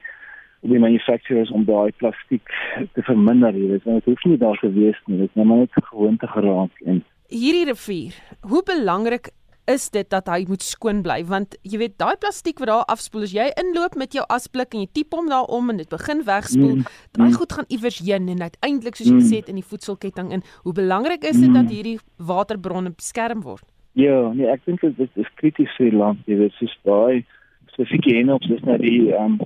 [0.59, 2.53] op die manufacturers om daai plastiek
[2.93, 3.87] te verminder jy weet.
[3.87, 6.85] Want dit hoef nie daar te wees nie dit is net maar net gewoonte geraak
[6.85, 7.01] en
[7.33, 8.21] hierdie rivier
[8.53, 9.33] hoe belangrik
[9.69, 13.25] is dit dat hy moet skoon bly want jy weet daai plastiek wat daar afspoel
[13.27, 16.75] as jy inloop met jou asblik en jy tipe hom daarom en dit begin wegspoel
[16.79, 16.85] mm.
[17.17, 17.37] daai mm.
[17.41, 19.25] goed gaan iewers heen en uiteindelik soos jy mm.
[19.25, 21.57] gesê het in die voedselketting in hoe belangrik is dit mm.
[21.59, 21.97] dat hierdie
[22.31, 23.65] waterbronne beskerm word
[23.99, 27.25] ja nee ek dink dit is krities vir die land jy weet soos daai
[27.73, 29.37] spesifieke enops is nou die um,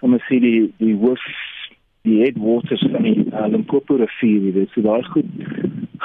[0.00, 1.26] van die city die hoof
[2.08, 5.28] die headwaters van die uh, Limpopo rivier jy weet so daai goed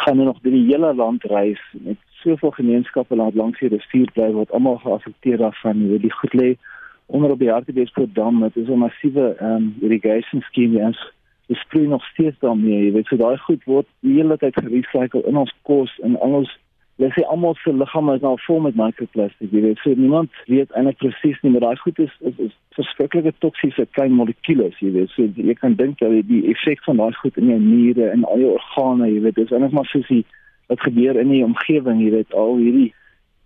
[0.04, 4.32] gaan nog deur die hele land reis met soveel gemeenskappe laat langs die rivier bly
[4.36, 6.50] wat almal geaffekteer daarvan, jy weet die goed lê
[7.08, 10.96] onder op die Hartbeespoort dam, dit is 'n massiewe ehm um, irrigation scheme en
[11.48, 12.86] dis sproei nog steeds daarmee.
[12.86, 16.34] Jy weet, so daai goed word die hele tyd gerecycle in ons kos en al
[16.42, 16.58] ons
[16.98, 19.52] Hulle sê almal se liggame is nou vol met microplastiek.
[19.54, 23.34] Jy weet, so niemand weet eintlik presies nie, maar daai goed is is, is verskriklike
[23.44, 25.14] toksiese klein molekules, jy weet.
[25.14, 28.42] So jy kan dink dat die effek van daai goed in jou niere en al
[28.42, 30.24] jou organe, jy weet, dis eintlik maar soos die
[30.68, 32.94] wat gebeur in die omgewing, jy weet, al hierdie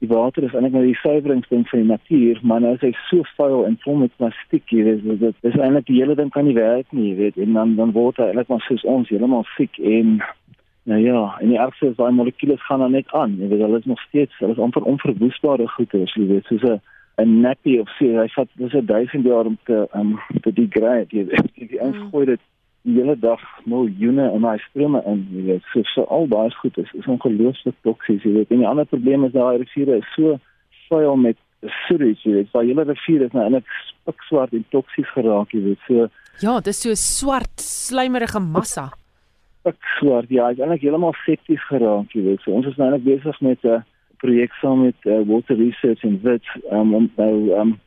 [0.02, 3.22] die water is eintlik maar die suiweringsding van die natuur, maar nou is hy so
[3.38, 6.58] vuil en vol met plastiek, jy weet, dit is eintlik die hele ding kan nie
[6.58, 9.78] werk nie, jy weet, en dan dan word hy eintlik maar soos ons heeltemal siek
[9.78, 10.22] en
[10.84, 13.36] Nou ja, en die ergste is daai molekules gaan dan net aan.
[13.38, 16.64] Jy weet hulle is nog steeds, hulle is amper onverwoestbare goede, as jy weet, soos
[16.66, 16.80] 'n
[17.22, 21.14] 'n nappy of so, hy vat dis 'n 1000 jaar om te um te degrade.
[21.14, 21.94] Jy weet, jy mm.
[21.94, 22.42] ingooi dit
[22.88, 25.68] die hele dag miljoene in daai strome in, jy weet.
[25.74, 28.52] So, so al daai goed is is ongelooflik toksies, jy weet.
[28.52, 30.40] En die ander probleem is daai riviere is so
[30.90, 31.38] vuil met
[31.88, 32.50] sewage, jy weet.
[32.54, 35.86] Daai hele rivier is nou eintlik spikswart en toksies geraak, jy weet.
[35.90, 36.10] So
[36.42, 38.90] Ja, dis so swart, slijmerige massa
[39.66, 40.30] pik swart.
[40.34, 42.44] Ja, is eintlik heeltemal septies geraak, jy weet.
[42.46, 43.84] So ons is nou eintlik besig met 'n
[44.22, 47.80] projek saam met uh, Water Research in Wits um, om nou um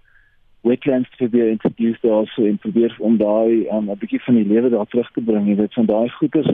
[0.65, 4.69] wetlands te probeer introduce also en probeer om daai um, 'n bietjie van die lewe
[4.69, 5.75] daar terug te bring, jy weet.
[5.75, 6.49] Van daai goeders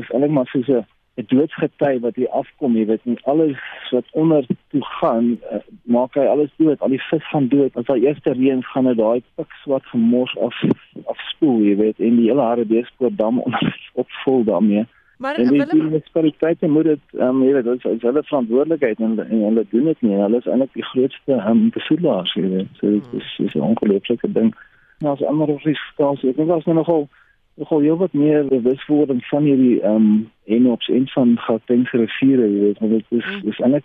[0.00, 0.84] is eintlik maar soos 'n
[1.16, 3.58] 'n doodsgety wat hier afkom, jy weet, en alles
[3.90, 6.80] wat onder toe gaan, uh, maak hy alles dood.
[6.80, 7.76] Al die vis gaan dood.
[7.76, 10.58] As daai eerste reën gaan dit daai pik swart gemors af
[11.04, 14.86] afspoel, jy weet, en die hele Hartbeespoort dam onder opvul daarmee.
[15.24, 19.14] Maar en die munisipaliteite moet dit ehm um, jy weet, dit is hulle verantwoordelikheid en,
[19.24, 20.16] en hulle doen dit nie.
[20.20, 22.74] Hulle is eintlik die grootste ehm um, besoedelaars, jy weet.
[22.80, 24.52] So dit is, is 'n ongelooflike ding.
[24.98, 27.08] Nou as ander risiko's, ek dink as nou nogal
[27.54, 31.96] nogal heel wat meer bewuswording van hierdie ehm um, en op se van Gauteng se
[31.96, 33.48] riviere, jy weet, want dit is mm.
[33.48, 33.84] is eintlik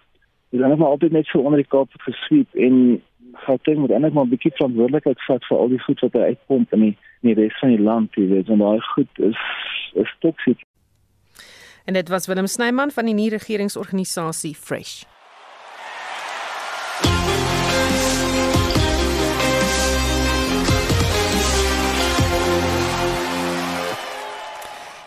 [0.50, 3.02] is eintlik maar altyd net so onder die Kaap gesweep en
[3.34, 6.74] Gauteng moet eintlik maar 'n bietjie verantwoordelikheid vat vir al die goed wat hy uitpomp
[6.74, 9.40] in die in die res van die land, jy weet, en daai goed is
[9.94, 10.60] is toksiek.
[11.86, 15.04] En dit was Willem Snyman van die nie-regeringsorganisasie Fresh.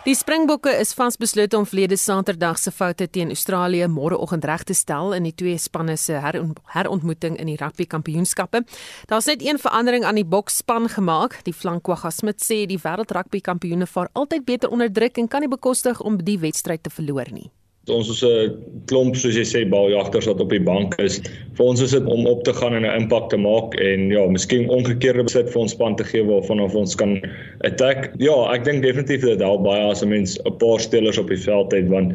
[0.03, 5.15] Die Springbokke is vasbeslote om verlede Saterdag se foute teen Australië môreoggend reg te stel
[5.15, 8.65] in die twee spanne se herontmoeting in die rugby kampioenskappe.
[9.07, 11.39] Daar's net een verandering aan die boksspan gemaak.
[11.47, 15.47] Die flankwaga Smit sê die wêreld rugby kampioene vaar altyd beter onder druk en kan
[15.47, 17.53] nie bekostig om die wedstryd te verloor nie.
[17.91, 18.53] Ons is 'n
[18.87, 21.17] klomp soos jy sê baljagters wat op die bank is.
[21.57, 24.23] Vir ons is dit om op te gaan en 'n impak te maak en ja,
[24.27, 27.19] miskien omgekeerde besit vir ons span te gee waarvan ons kan
[27.67, 28.13] attack.
[28.19, 31.35] Ja, ek dink definitief dit help baie as 'n mens 'n paar spelers op die
[31.35, 32.13] veld het want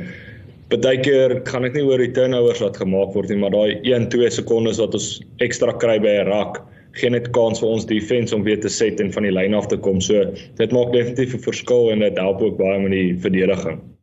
[0.70, 4.30] baie keer gaan ek nie oor die turnovers wat gemaak word nie, maar daai 1-2
[4.30, 8.42] sekondes wat ons ekstra kry by 'n rak geen net kans vir ons defense om
[8.42, 10.00] weer te set en van die lyn af te kom.
[10.00, 13.97] So dit maak definitief 'n verskil en dit help ook baie met die verdediging.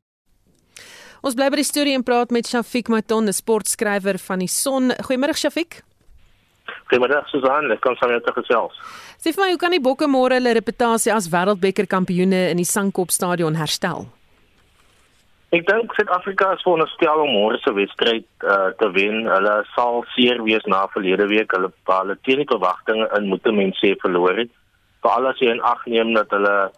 [1.26, 4.92] Ons bly by die storie en praat met Shafiq Maton, 'n sportskrywer van die Son.
[5.08, 5.82] Goeiemôre Shafiq.
[6.86, 8.76] Goeiemôre Susan, ek kom saam met jou gesels.
[9.18, 12.64] Sê vir my, hoe kan die Bokke môre hulle reputasie as wêreldbeker kampioene in die
[12.64, 14.06] Sankop stadion herstel?
[15.50, 19.26] Ek dink Suid-Afrika is veronderstel om môre se wedstryd uh, te wen.
[19.26, 21.52] Hulle sal seer wees na verlede week.
[21.58, 24.52] Hulle hulle teen die verwagtinge in moet mense verloor het.
[25.02, 26.70] Veral as jy in ag neem dat hulle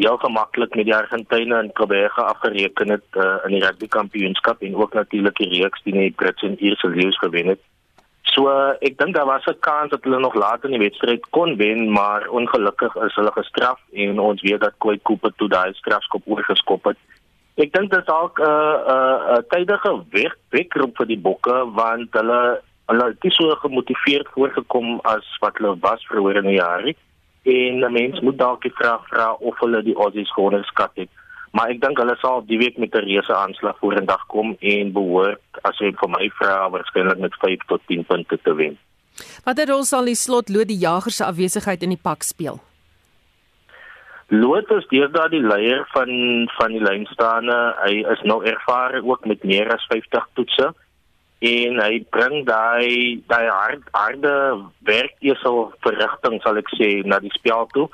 [0.00, 4.76] heel gemaklik met die Argentynë en Quebec afgereken het uh, in die rugby kampioenskap en
[4.76, 7.60] ook natuurlik die reeks die Brits en Ierse leeu's gewen het.
[8.32, 11.26] So uh, ek dink daar was 'n kans dat hulle nog later in die wedstryd
[11.30, 15.74] kon wen, maar ongelukkig is hulle gestraf en ons weet dat Koi Cooper toe daai
[15.74, 16.98] strafskop oorgeskop het.
[17.56, 21.20] Ek dink dit is dalk 'n uh, 'n uh, uh, tydige weg weggroep vir die
[21.28, 26.50] bokke want hulle hulle het nie so gemotiveerd voorgekom as wat hulle was vroeër in
[26.50, 26.96] die jaar nie
[27.42, 31.08] en 'n mens moet dalk die vraag vra of hulle die Aussies geonderskat het.
[31.50, 35.40] Maar ek dink hulle sal die week met 'n reuse aanslag vorendag kom en behoort
[35.62, 38.78] as jy vir my vra waarskynlik met 5 tot 10 punte te wen.
[39.44, 42.60] Watter rol sal die slot lood die jager se afwesigheid in die pak speel?
[44.28, 46.10] Lood is deurdaad die leier van
[46.58, 47.74] van die lynstaande.
[47.82, 50.74] Hy is nou ervare ook met meer as 50 toetse
[51.40, 54.32] en hy bring daai daai hard, harde
[54.84, 57.88] werkesel verrigting sal ek sê na die spel toe.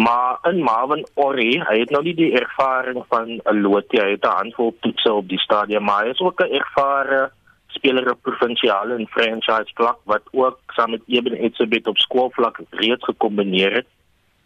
[0.00, 4.24] Maar in Marvin Ori hy het nou nie die ervaring van 'n Lotie hy het
[4.24, 7.30] 'n handvol toetse op die stadion maar hy is ook 'n ervare
[7.66, 13.04] speler op provinsiale en franchise vlak wat ook saam met Eben Etzebeth op skoolvlak reeds
[13.04, 13.86] gekombineer het.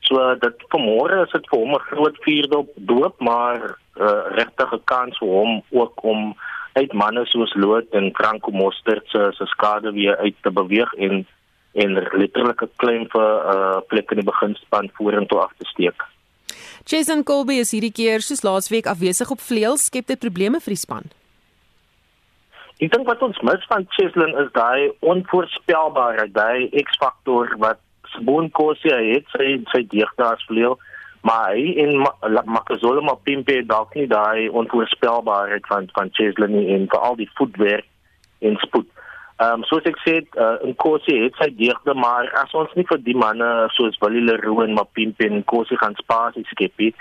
[0.01, 4.73] So dat vanmôre is dit vir hom 'n groot vierde op doop maar uh, regtig
[4.73, 6.37] 'n kans vir hom ook om
[6.75, 11.27] uit manne soos Loot en Franco Mostert se se skade weer uit te beweeg en
[11.75, 15.99] en letterlik 'n klein vir 'n uh, plek in die beginspan vorentoe af te steek.
[16.85, 20.85] Jason Colby is hierdie keer soos laasweek afwesig op vleuel, skep dit probleme vir die
[20.87, 21.07] span.
[22.83, 27.79] Ek dink wat ons mis van Cheslin is daai onvoorspelbaarheid, daai X-faktor wat
[28.15, 30.79] Spoon Kosia het sy sy deegdaas vleuel,
[31.25, 32.03] maar hy en
[32.45, 37.89] Makazole Mapimpe dalk nie daai onvoorspelbaarheid van van Cheslin en vir al die voetwerk
[38.45, 38.91] en spoed.
[39.43, 42.85] Ehm um, soos ek sê, uh, in Kosia het sy deegde, maar as ons nie
[42.91, 46.93] vir die manne soos Willie Leroux en Mapimpe en Kosia gaan spasie skep nie,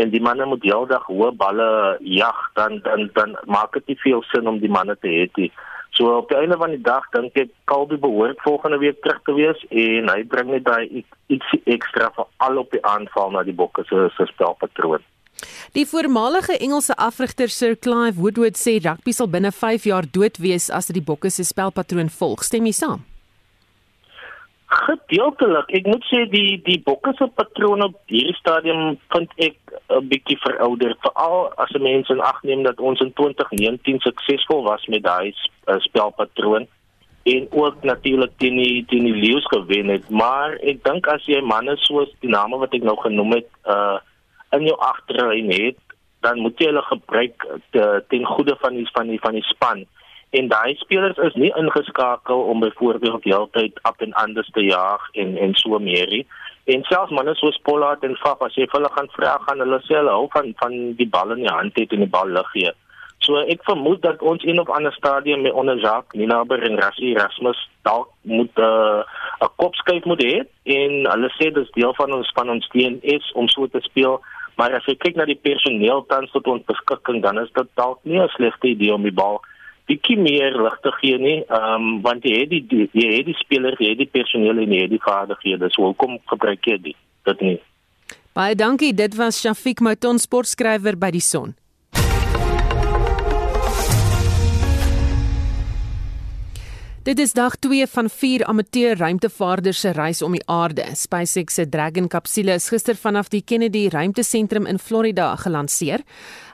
[0.00, 1.68] en die manne moet heeldag hoë balle
[2.00, 5.50] jag dan dan dan maak dit nie veel sin om die manne te hê nie.
[5.92, 9.34] So op die einde van die dag dink ek Kalbi behoort volgende week terug te
[9.36, 13.56] wees en hy bring net daai iets ekstra vir al op die aanval na die
[13.56, 15.04] bokke se se spelpatroon.
[15.76, 20.70] Die voormalige Engelse afrigter Sir Clive Woodward sê rugby sal binne 5 jaar dood wees
[20.70, 22.44] as dit die bokke se spelpatroon volg.
[22.48, 23.04] Stem jy saam?
[24.72, 25.68] Gedeeltelik.
[25.76, 29.56] Ek moet sê die die bokke se patroon op hierdie stadium vind ek
[29.92, 34.62] 'n bietjie verouderd, veral as 'n mens in ag neem dat ons in 2019 suksesvol
[34.62, 35.34] was met daai
[35.68, 36.66] uh, spelpatroon
[37.22, 40.08] en ook natuurlik teen die teen die leeu's gewen het.
[40.10, 43.98] Maar ek dink as jy manne soos die name wat ek nou genoem het, uh
[44.52, 45.78] in jou agterlyn het,
[46.20, 49.86] dan moet jy hulle gebruik te, ten goede van die van die van die span
[50.38, 55.36] en daai spelers is nie ingeskakel om byvoorbeeld heeltyd op en anders te jaag en
[55.36, 56.26] en so meer nie.
[56.64, 59.98] En selfs manne soos Pollard en Faf as jy hulle gaan vra gaan hulle sê
[59.98, 62.72] hulle hou van van die bal in die hand het en die bal lig gee.
[63.26, 67.12] So ek vermoed dat ons een of ander stadium met onder Jacques Ninaber en Rassie
[67.12, 70.34] Erasmus dalk moet eh, 'n uh, kopskuif moet hê
[70.78, 74.20] en hulle sê dis deel van ons van ons DNA om so te speel.
[74.56, 77.98] Maar as jy kyk na die personeel tans tot ons beskikking dan is dit dalk
[78.02, 79.42] nie 'n slegte idee om die bal
[79.90, 81.38] bietjie meer lig te gee nie.
[81.48, 84.72] Ehm um, want jy het die, jy het die spelers, jy het die personeel en
[84.72, 85.70] jy het die vaardighede.
[85.74, 86.98] So hoekom gebruik jy dit?
[87.28, 87.58] Dit nie.
[88.34, 88.94] Baie dankie.
[88.96, 91.54] Dit was Shafiq Mouton sportskrywer by die Son.
[97.02, 100.84] Dit is dag 2 van 4 amateur ruimtevaarders se reis om die aarde.
[100.94, 106.04] SpaceX se Dragon kapsule is gister vanaf die Kennedy Ruimtesentrum in Florida gelanseer.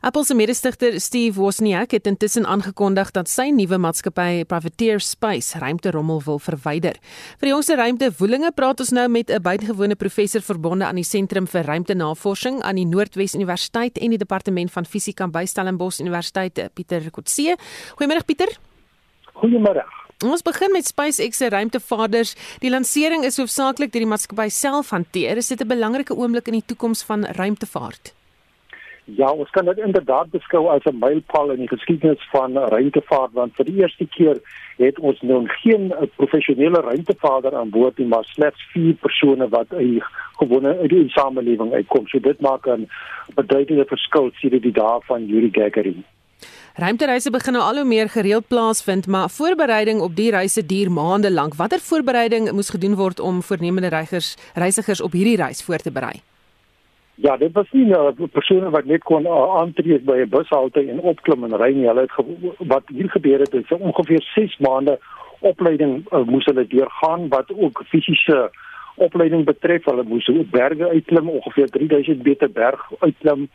[0.01, 6.25] Apple se mede-stigter Steve Wozniak het intussen aangekondig dat sy nuwe maatskappy Privateer Space ruimterommel
[6.25, 6.97] wil verwyder.
[7.37, 11.47] Vir die jongste ruimtewoelinge praat ons nou met 'n buitengewone professor verbonde aan die Sentrum
[11.47, 17.11] vir Ruimtenavorsing aan die Noordwes Universiteit en die Departement van Fisika by Stellenbosch Universiteit, Pieter
[17.11, 17.59] Kotse.
[17.99, 18.49] Goeiemôre Pieter.
[19.35, 19.98] Goeiemôre.
[20.27, 22.33] Ons begin met SpaceX se ruimtevaarders.
[22.59, 25.39] Die lansering is hoofsaaklik deur die maatskappy self hanteer.
[25.39, 28.15] Is dit 'n belangrike oomblik in die toekoms van ruimtevaart?
[29.05, 33.55] Ja, ons kan dit inderdaad beskou as 'n mylpaal in die geskiedenis van ruimtevaart want
[33.55, 34.41] vir die eerste keer
[34.79, 40.03] het ons nou geen professionele ruimtevaarder aan boord nie, maar slegs 4 persone wat uit
[40.39, 42.09] gewone uit die samelewing uitkom.
[42.09, 42.91] So dit maak 'n
[43.35, 46.05] beduidende verskil sedert die dae van Yuri Gagarin.
[46.79, 51.31] Ruimtereise begin nou al hoe meer gereeld plaasvind, maar voorbereiding op die reise duur maande
[51.33, 51.55] lank.
[51.59, 56.21] Watter voorbereiding moes gedoen word om voornemende reisigers reisigers op hierdie reis voor te berei?
[57.15, 60.81] Ja, dit was nie 'n uh, persoon wat net kon uh, aantree by 'n bushalte
[60.91, 61.87] en opklim en ry nie.
[61.87, 62.15] Hulle het
[62.59, 64.99] wat hier gebeur het, is ongeveer 6 maande
[65.41, 68.51] opleiding uh, moes hulle deurgaan wat ook fisiese
[68.95, 69.85] opleiding betref.
[69.85, 73.49] Hulle moes berge uitklim, ongeveer 3000 meter berg uitklim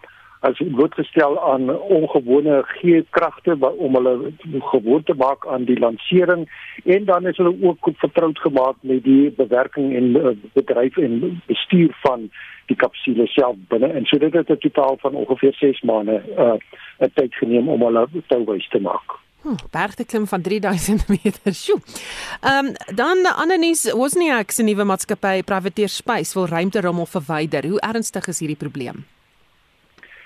[0.43, 4.31] as blootgestel aan ongewone geekragte om hulle
[4.71, 6.49] gewoon te maak aan die lansering
[6.83, 11.41] en dan is hulle ook goed vertroud gemaak met die bewerking en uh, bedryf en
[11.45, 12.27] bestuur van
[12.65, 16.59] die kapsule self binne en so dit het 'n totaal van ongeveer 6 maande uh,
[16.99, 19.19] 'n tyd geneem om hulle touwys te maak.
[19.43, 21.53] Hm, bergte klim van 3000 meter.
[21.53, 21.79] Sjoe.
[22.41, 27.67] Ehm um, dan nuus, Wozniak se nuwe maatskappy Privateer Space wil ruimterommel verwyder.
[27.67, 29.05] Hoe ernstig is hierdie probleem?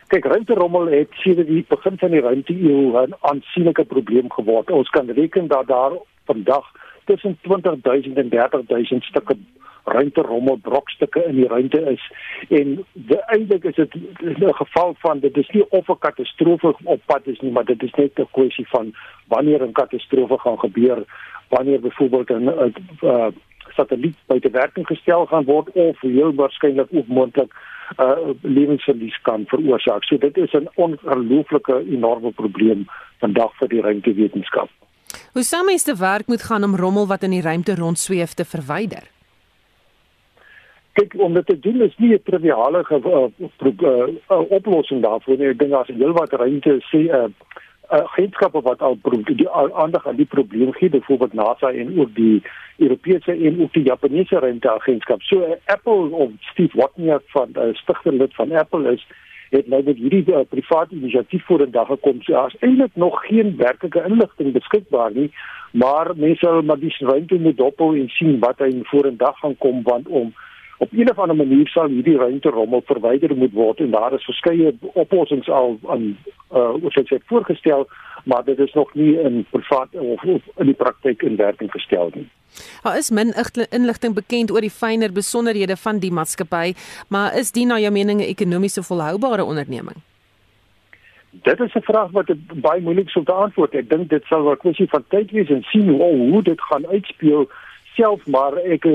[0.08, 4.72] Kyk, ruimterommel het sedert die begin van die ruimte-eeu 'n aansienlike probleem geword.
[4.72, 5.92] Ons kan reken dat daar
[6.26, 6.66] vandag
[7.06, 9.36] tussen 20000 en 30000 stukke
[9.84, 12.12] ruimterommel brokstukke in die ruimte is
[12.50, 12.86] en
[13.28, 17.40] eintlik is dit 'n geval van dit is nie of 'n katastrofe op pad is
[17.40, 18.94] nie, maar dit is net 'n kwessie van
[19.28, 21.04] wanneer 'n katastrofe gaan gebeur,
[21.48, 22.50] wanneer byvoorbeeld 'n
[23.78, 27.54] satelliet buite werking gestel gaan word of heel waarskynlik ook moontlik
[28.04, 30.04] uh lewensverlies kan veroorsaak.
[30.04, 32.86] So dit is 'n ongelooflike enorme probleem
[33.20, 34.70] vandag vir die ruimtewetenskap.
[35.34, 38.46] Hoe sou mens te werk moet gaan om rommel wat in die ruimte rondsweef te
[38.46, 39.04] verwyder?
[40.98, 45.48] Kyk, om dit te doen is nie 'n triviale uh, uh, uh, oplossing daarvoor nie.
[45.48, 47.36] Ek dink daar's heelwat ruimte sê 'n
[47.88, 52.42] agentskappe wat al die aandag aan die probleem gee, byvoorbeeld NASA en ook die
[52.78, 55.22] Europese en ook die Japaneese renteagentskap.
[55.22, 59.08] So uh, Apple of Steve Wozniak van uh, stigterlid van Apple is
[59.50, 62.22] het nou met hierdie uh, private inisiatief voor in dag gekom.
[62.22, 65.32] So daar's eintlik nog geen werklike inligting beskikbaar nie,
[65.72, 69.40] maar mense sal maar die ruimte moet dophou en sien wat hy voor in dag
[69.40, 70.34] gaan kom want om
[70.78, 74.26] op 'n of ander manier sal hierdie ruimte rommel verwyder moet word en daar is
[74.26, 76.18] verskeie oplossings al aan
[76.52, 77.88] uh wat ek sê voorgestel
[78.26, 82.12] maar dit is nog nie in privaat of, of in die praktyk in werking gestel
[82.14, 82.28] nie.
[82.84, 83.34] Daar is min
[83.70, 86.74] inligting bekend oor die fynere besonderhede van die maatskappy,
[87.08, 89.98] maar is dit na jou mening 'n ekonomiese volhoubare onderneming?
[91.32, 93.74] Dit is 'n vraag wat baie moeilik is om te antwoord.
[93.74, 96.88] Ek dink dit sal 'n kwessie van tyd wees en sien hoe hoe dit gaan
[96.88, 97.50] uitspeel
[97.98, 98.86] self maar ek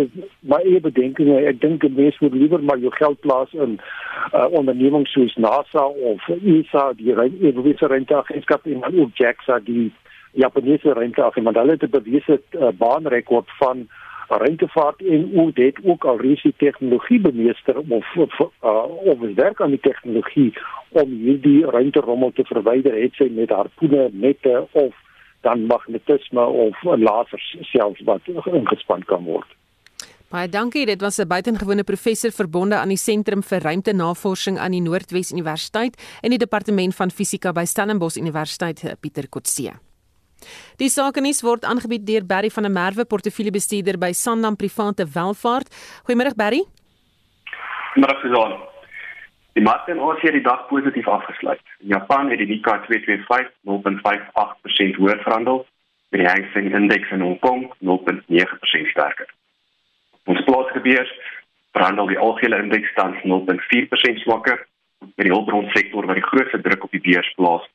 [0.53, 5.12] my eie bedenkinge ek dink mense moet liewer maar jou geld plaas in uh, ondernemings
[5.16, 9.90] soos NASA of ESA die Europese renteagentskap en dan ook JAXA die
[10.44, 13.86] Japaneese renteagentskap want hulle het 'n bewese uh, baanrekord van
[14.28, 19.74] rentevaart en hoe dit ook al die tegnologie bemeester of of uh, of werk aan
[19.76, 20.53] die tegnologie
[20.88, 24.94] om hierdie renterommel te verwyder het sy met harpoene nette of
[25.43, 29.49] dan magnetisme of lasers selfs wat ingespan kan word.
[30.32, 30.86] Baie dankie.
[30.86, 35.97] Dit was 'n buitengewone professor verbonde aan die Sentrum vir Ruimtenavorsing aan die Noordwes Universiteit
[36.22, 39.72] en die Departement van Fisika by Stellenbosch Universiteit, Pieter Kotse.
[40.76, 45.68] Die sakenis word aangebied deur Barry van der Merwe, portefeuljebestuurder by Sanlam Private Welvaart.
[46.07, 46.64] Goeiemôre Barry.
[47.95, 48.71] Goeiemôre Suzan.
[49.53, 51.61] Die markte in Asië het die dag positief afgesluit.
[51.78, 53.53] In Japan het die Nikkei 225
[54.94, 55.66] 0.58% hoër verhandel,
[56.09, 59.28] met die Hang Seng Indeks in Hong Kong 0.9% sterker.
[60.24, 61.12] Ons plaatsgebeurs
[61.72, 64.66] verhandel die algehele indeks tans 0.4% swakker,
[64.98, 67.68] met die hulpbronsektor wat die grootste druk op die beurs plaas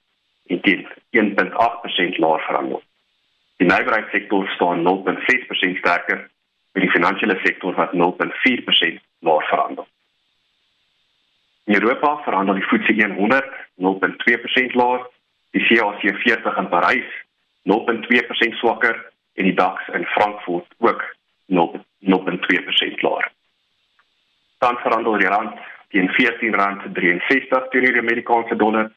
[0.48, 2.82] en teen 1.8% laer verhandel.
[3.58, 6.30] Die nywerheidssektor staan 0.6% sterker,
[6.74, 9.88] met die finansiële sektor wat 0.4% laer verhandel.
[11.68, 13.46] In Europa verhandel die FTSE 100
[13.78, 15.10] 0.2% laer,
[15.52, 17.10] die CAC 40 in Parys
[17.68, 18.96] 0.2% swakker
[19.36, 21.04] en die DAX in Frankfurt ook
[21.48, 23.32] 0.2% laer.
[24.58, 25.60] Dan verhandel die rand
[25.90, 28.92] teen R14.63 teenoor die Amerikaanse dollar,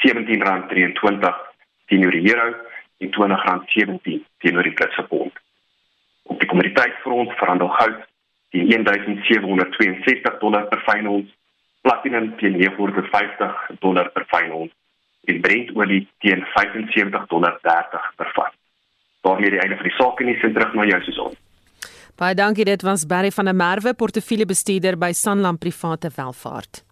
[0.00, 1.34] R17.23
[1.86, 2.54] teenoor die euro
[2.98, 5.32] en R20.17 teenoor die Britse pond.
[6.22, 7.98] Op die kommoditeitsfront verhandel goud
[8.50, 11.38] teen 1762 dollar per fyn ons
[11.86, 14.72] platinum teen 950 dollar per fyn ons
[15.28, 18.54] en Brentolie teen 75 dollar 30 per vat.
[19.20, 21.34] daarmee die einde van die sake nie sin terug na jou seison.
[22.16, 26.84] Baie dankie dit was Barry van der Merwe portefeuljebestuurder by Sanlam Private Welvaart.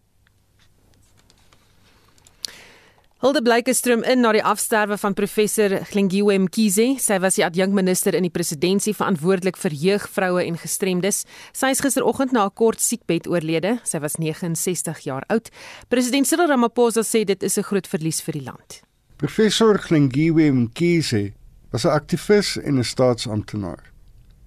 [3.19, 6.85] Hulde Blyke stroom in na die afsterwe van professor Glengiwe Mkhize.
[7.03, 11.25] Sy was die adjunkminister in die presidentskap verantwoordelik vir jeug, vroue en gestremdes.
[11.51, 13.81] Sy is gisteroggend na 'n kort siekbed oorlede.
[13.83, 15.51] Sy was 69 jaar oud.
[15.89, 18.83] President Cyril Ramaphosa sê dit is 'n groot verlies vir die land.
[19.17, 21.33] Professor Glengiwe Mkhize
[21.73, 23.83] was 'n aktivis en 'n staatsamptenaar.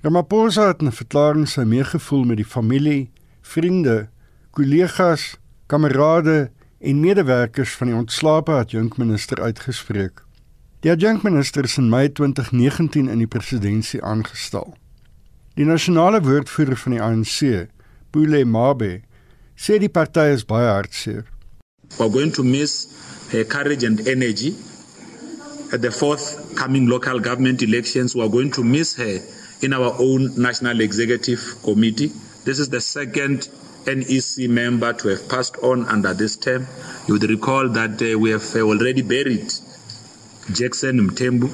[0.01, 3.11] Ramaphosa het 'n verklaring sy meegevoel met die familie,
[3.41, 4.07] vriende,
[4.51, 5.35] kollegas,
[5.67, 6.51] kamerade
[6.81, 10.23] en medewerkers van die ontslape adjunkminister uitgespreek.
[10.81, 14.73] Die adjunkminister is in Mei 2019 in die presidentskap aangestel.
[15.59, 17.67] Die nasionale woordvoerder van die ANC,
[18.11, 19.01] Bule Mabe,
[19.53, 21.27] sê die party is baie hartseer.
[21.99, 22.87] We're going to miss
[23.29, 24.55] her courage and energy
[25.71, 28.15] at the fourth coming local government elections.
[28.15, 29.19] We're going to miss her
[29.61, 32.09] in our own national executive committee.
[32.45, 33.49] This is the second
[33.85, 36.67] NEC member to have passed on under this term.
[37.07, 39.51] You would recall that uh, we have uh, already buried
[40.53, 41.49] Jackson Mtembu.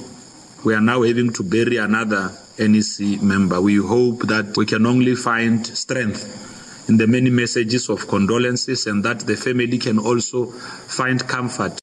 [0.64, 3.62] We are now having to bury another NEC member.
[3.62, 6.46] We hope that we can only find strength
[6.90, 11.80] in the many messages of condolences and that the family can also find comfort.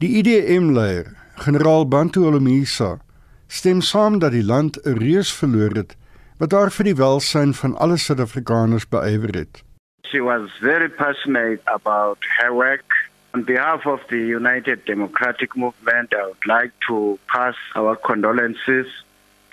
[0.00, 2.98] Die IDM-leier, generaal Bantu Olomisa,
[3.48, 5.96] stem saam dat die land 'n reus verloor het
[6.38, 9.62] wat daar vir die welsyn van alle Suid-Afrikaners beywer het.
[10.04, 12.84] She was very passionate about her work.
[13.34, 18.86] On behalf of the United Democratic Movement, I would like to pass our condolences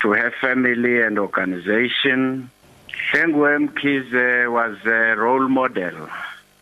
[0.00, 2.50] to her family and organization.
[3.12, 6.08] Sengwem Kize was a role model,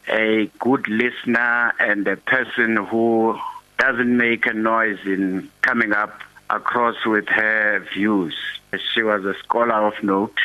[0.09, 3.39] a good listener, and a person who
[3.78, 6.20] doesn't make a noise in coming up
[6.51, 8.35] across with her views.
[8.93, 10.39] She was a scholar of note.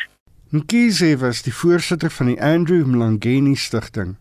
[0.52, 4.16] Mkhize was die voorsitter van die Andrew Mlangeni Stichting.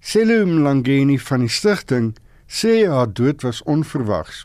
[0.00, 2.10] Selu Mlangeni van die stigting
[2.44, 4.42] sê haar dood was onverwags.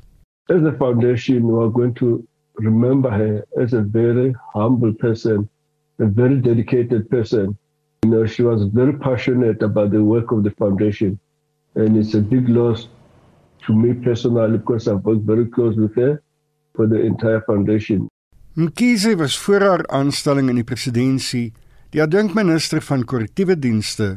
[0.48, 2.24] As a foundation, we are going to
[2.64, 5.50] remember her as a very humble person,
[6.00, 7.58] a very dedicated person.
[8.06, 11.20] You know, she was very passionate about the work of the foundation.
[11.76, 12.88] And it's a big loss
[13.66, 16.22] to me personally because I've worked very close with her
[16.74, 18.08] for the entire foundation.
[18.58, 21.54] Mkhize was voor haar aanstelling in die presidentskap
[21.94, 24.08] die adjunkminister van korrektiewe dienste,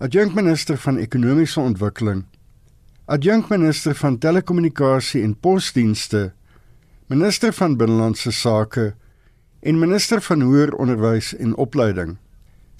[0.00, 2.22] adjunkminister van ekonomiese ontwikkeling,
[3.04, 6.32] adjunkminister van telekommunikasie en posdienste,
[7.12, 8.94] minister van binnelandse sake
[9.60, 12.16] en minister van hoër onderwys en opleiding.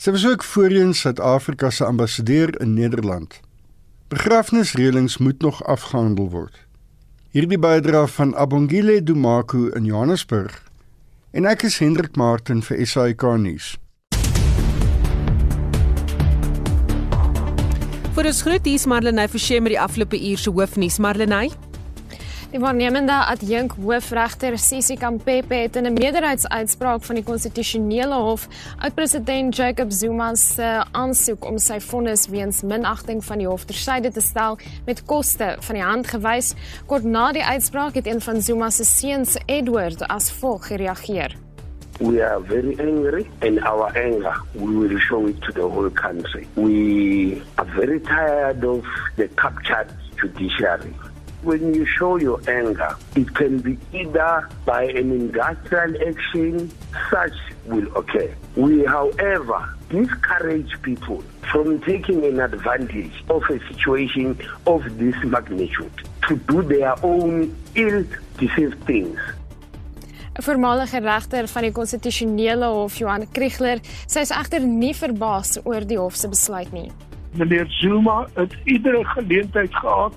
[0.00, 3.42] Sy was ook voorheen Suid-Afrika se ambassadeur in Nederland.
[4.09, 6.57] Begrafnisreëlings moet nog afgehandel word.
[7.36, 10.63] Hierdie bydra van Abongile Dumaku in Johannesburg.
[11.35, 13.72] En ek is Hendrik Martin vir SAK nuus.
[18.14, 21.01] Vir ons groet hier is Marlenae Forsie met die afgelope uur se hoofnuus.
[21.03, 21.51] Marlenae
[22.55, 28.46] Die waarnemende adjunk hoofregter Sisi Kampepe het in 'n meerderheidsuitspraak van die konstitusionele hof
[28.78, 34.20] oud-president Jacob Zuma se aansoek om sy vonnis weens minagting van die hof tersyde te
[34.20, 36.55] stel met koste van die hand gewys.
[36.86, 41.36] Kort na die uitspraak het een van Zuma se seuns, Edward, as volg gereageer.
[41.98, 46.46] We are very angry, and our anger, we will show it to the whole country.
[46.55, 48.86] We are very tired of
[49.16, 50.94] the captured judiciary.
[51.45, 56.70] When you show your anger, it can be either by an industrial action,
[57.11, 57.36] such
[57.66, 58.34] will occur.
[58.57, 61.22] We, however, discourage people
[61.53, 65.92] from taking an advantage of a situation of this magnitude
[66.28, 69.18] to do their own ill-deceived things.
[70.34, 75.61] 'n Voormalige regter van die konstitusionele hof, Johan Kriegler, sê hy is egter nie verbaas
[75.62, 76.90] oor die hof se besluit nie.
[77.38, 80.14] Meneer Zuma het iedere geleentheid gehad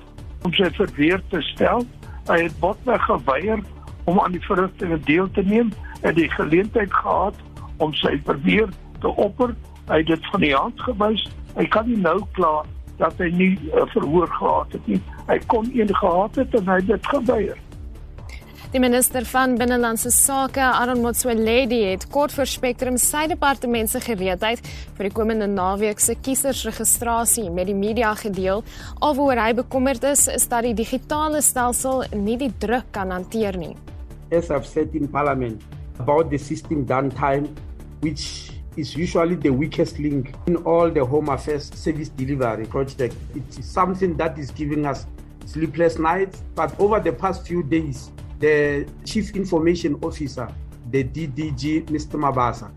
[0.48, 1.84] om sy verweer te stel.
[2.32, 3.60] Hy het botweg geweier
[4.08, 5.74] om aan die verrigtinge deel te neem
[6.08, 7.36] en die geleentheid gehad
[7.84, 8.72] om sy verweer
[9.04, 9.52] te opper.
[9.92, 11.26] Hy het dit van die hand gewys.
[11.58, 12.64] Hy kan nie nou kla
[13.02, 15.02] dat hy nie uh, verhoor gehad het nie.
[15.28, 17.60] Hy kon een gehad het en hy het dit geweier.
[18.74, 24.60] Die minister van Binnelandse Sake, Aaron Motsoaledi, het kort voor Spectrum sy departement se gereedheid
[24.98, 28.66] vir die komende naweek se kiesersregistrasie met die media gedeel.
[29.00, 33.72] Alhoewel hy bekommerd is, is dat die digitale stelsel nie die druk kan hanteer nie.
[34.36, 35.64] As I've said in parliament
[36.04, 37.48] about the system downtime
[38.04, 43.16] which is usually the weakest link in all the home affairs service delivery project.
[43.32, 45.08] It's something that is giving us
[45.46, 50.48] sleepless nights, but over the past few days the Chief Information Officer,
[50.92, 52.20] the DDG, Mr.
[52.20, 52.72] Mabasa,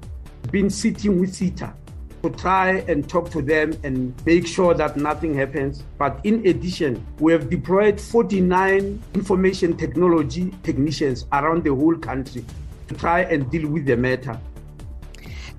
[0.50, 1.74] been sitting with CETA
[2.22, 5.84] to try and talk to them and make sure that nothing happens.
[5.98, 12.44] But in addition, we have deployed 49 information technology technicians around the whole country
[12.88, 14.38] to try and deal with the matter.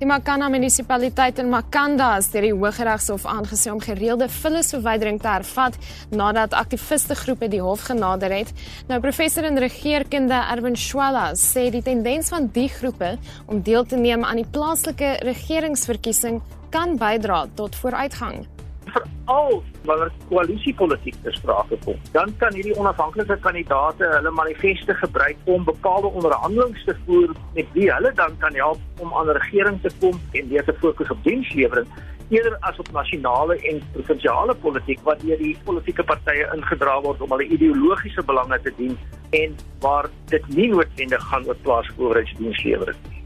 [0.01, 5.75] Die Makana munisipaliteit in Makanda is deur die Hooggeregshof aangesê om gereelde vullisverwydering te hervat
[6.09, 8.49] nadat aktiviste groepe die hof genader het.
[8.89, 13.11] Nou professor in regeringskunde Erwin Shwala sê die tendens van die groepe
[13.45, 16.41] om deel te neem aan die plaaslike regeringsverkiesing
[16.73, 18.47] kan bydra tot vooruitgang
[18.95, 25.63] veral wanneer koalisiepolitiek te sprake kom, dan kan hierdie onafhanklike kandidaate hulle manifeste gebruik om
[25.63, 29.91] bepaalde onderhandelinge te voer met wie hulle dan kan help om aan 'n regering te
[29.99, 31.87] kom en weer te fokus op dienslewering
[32.31, 37.33] eerder as op nasionale en provinsiale politiek wat deur die politieke partye ingedra word om
[37.35, 38.97] hulle ideologiese belange te dien
[39.41, 43.20] en waar dit nie noodwendig gaan oor plaaslike owerheidsdienslewering nie.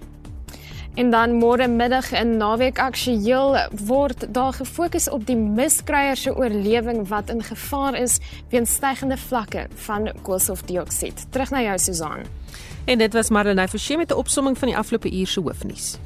[0.96, 7.02] En dan môre middag in naweek aktueel word daar gefokus op die miskryer se oorlewing
[7.10, 8.20] wat in gevaar is
[8.50, 11.26] weens stygende vlakke van koolstofdioksied.
[11.36, 12.24] Terug na jou Susan.
[12.86, 15.98] En dit was Marlenae Forsie met 'n opsomming van die afgelope uur se hoofnuus.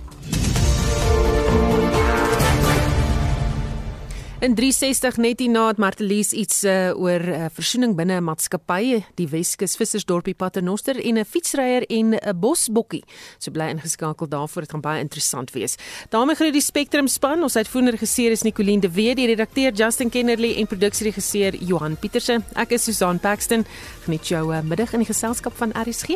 [4.40, 9.28] In 360 net hierna het Martelies iets uh, oor uh, versoening binne 'n maatskappy, die
[9.28, 13.04] Weskus Vissersdorpie Paternoster en 'n fietsryer en 'n bosbokkie.
[13.38, 15.76] So bly ingeskakel daarvoor, dit gaan baie interessant wees.
[16.10, 17.44] daarmee groet die Spectrum span.
[17.44, 22.42] Ons uitvoerende regisseur is Nicoline de Wet, die redakteur Justin Kennerly en produksieregisseur Johan Pieterse.
[22.56, 23.66] Ek is Susan Paxton.
[24.04, 26.16] Geniet jou uh, middag in die geselskap van RSG.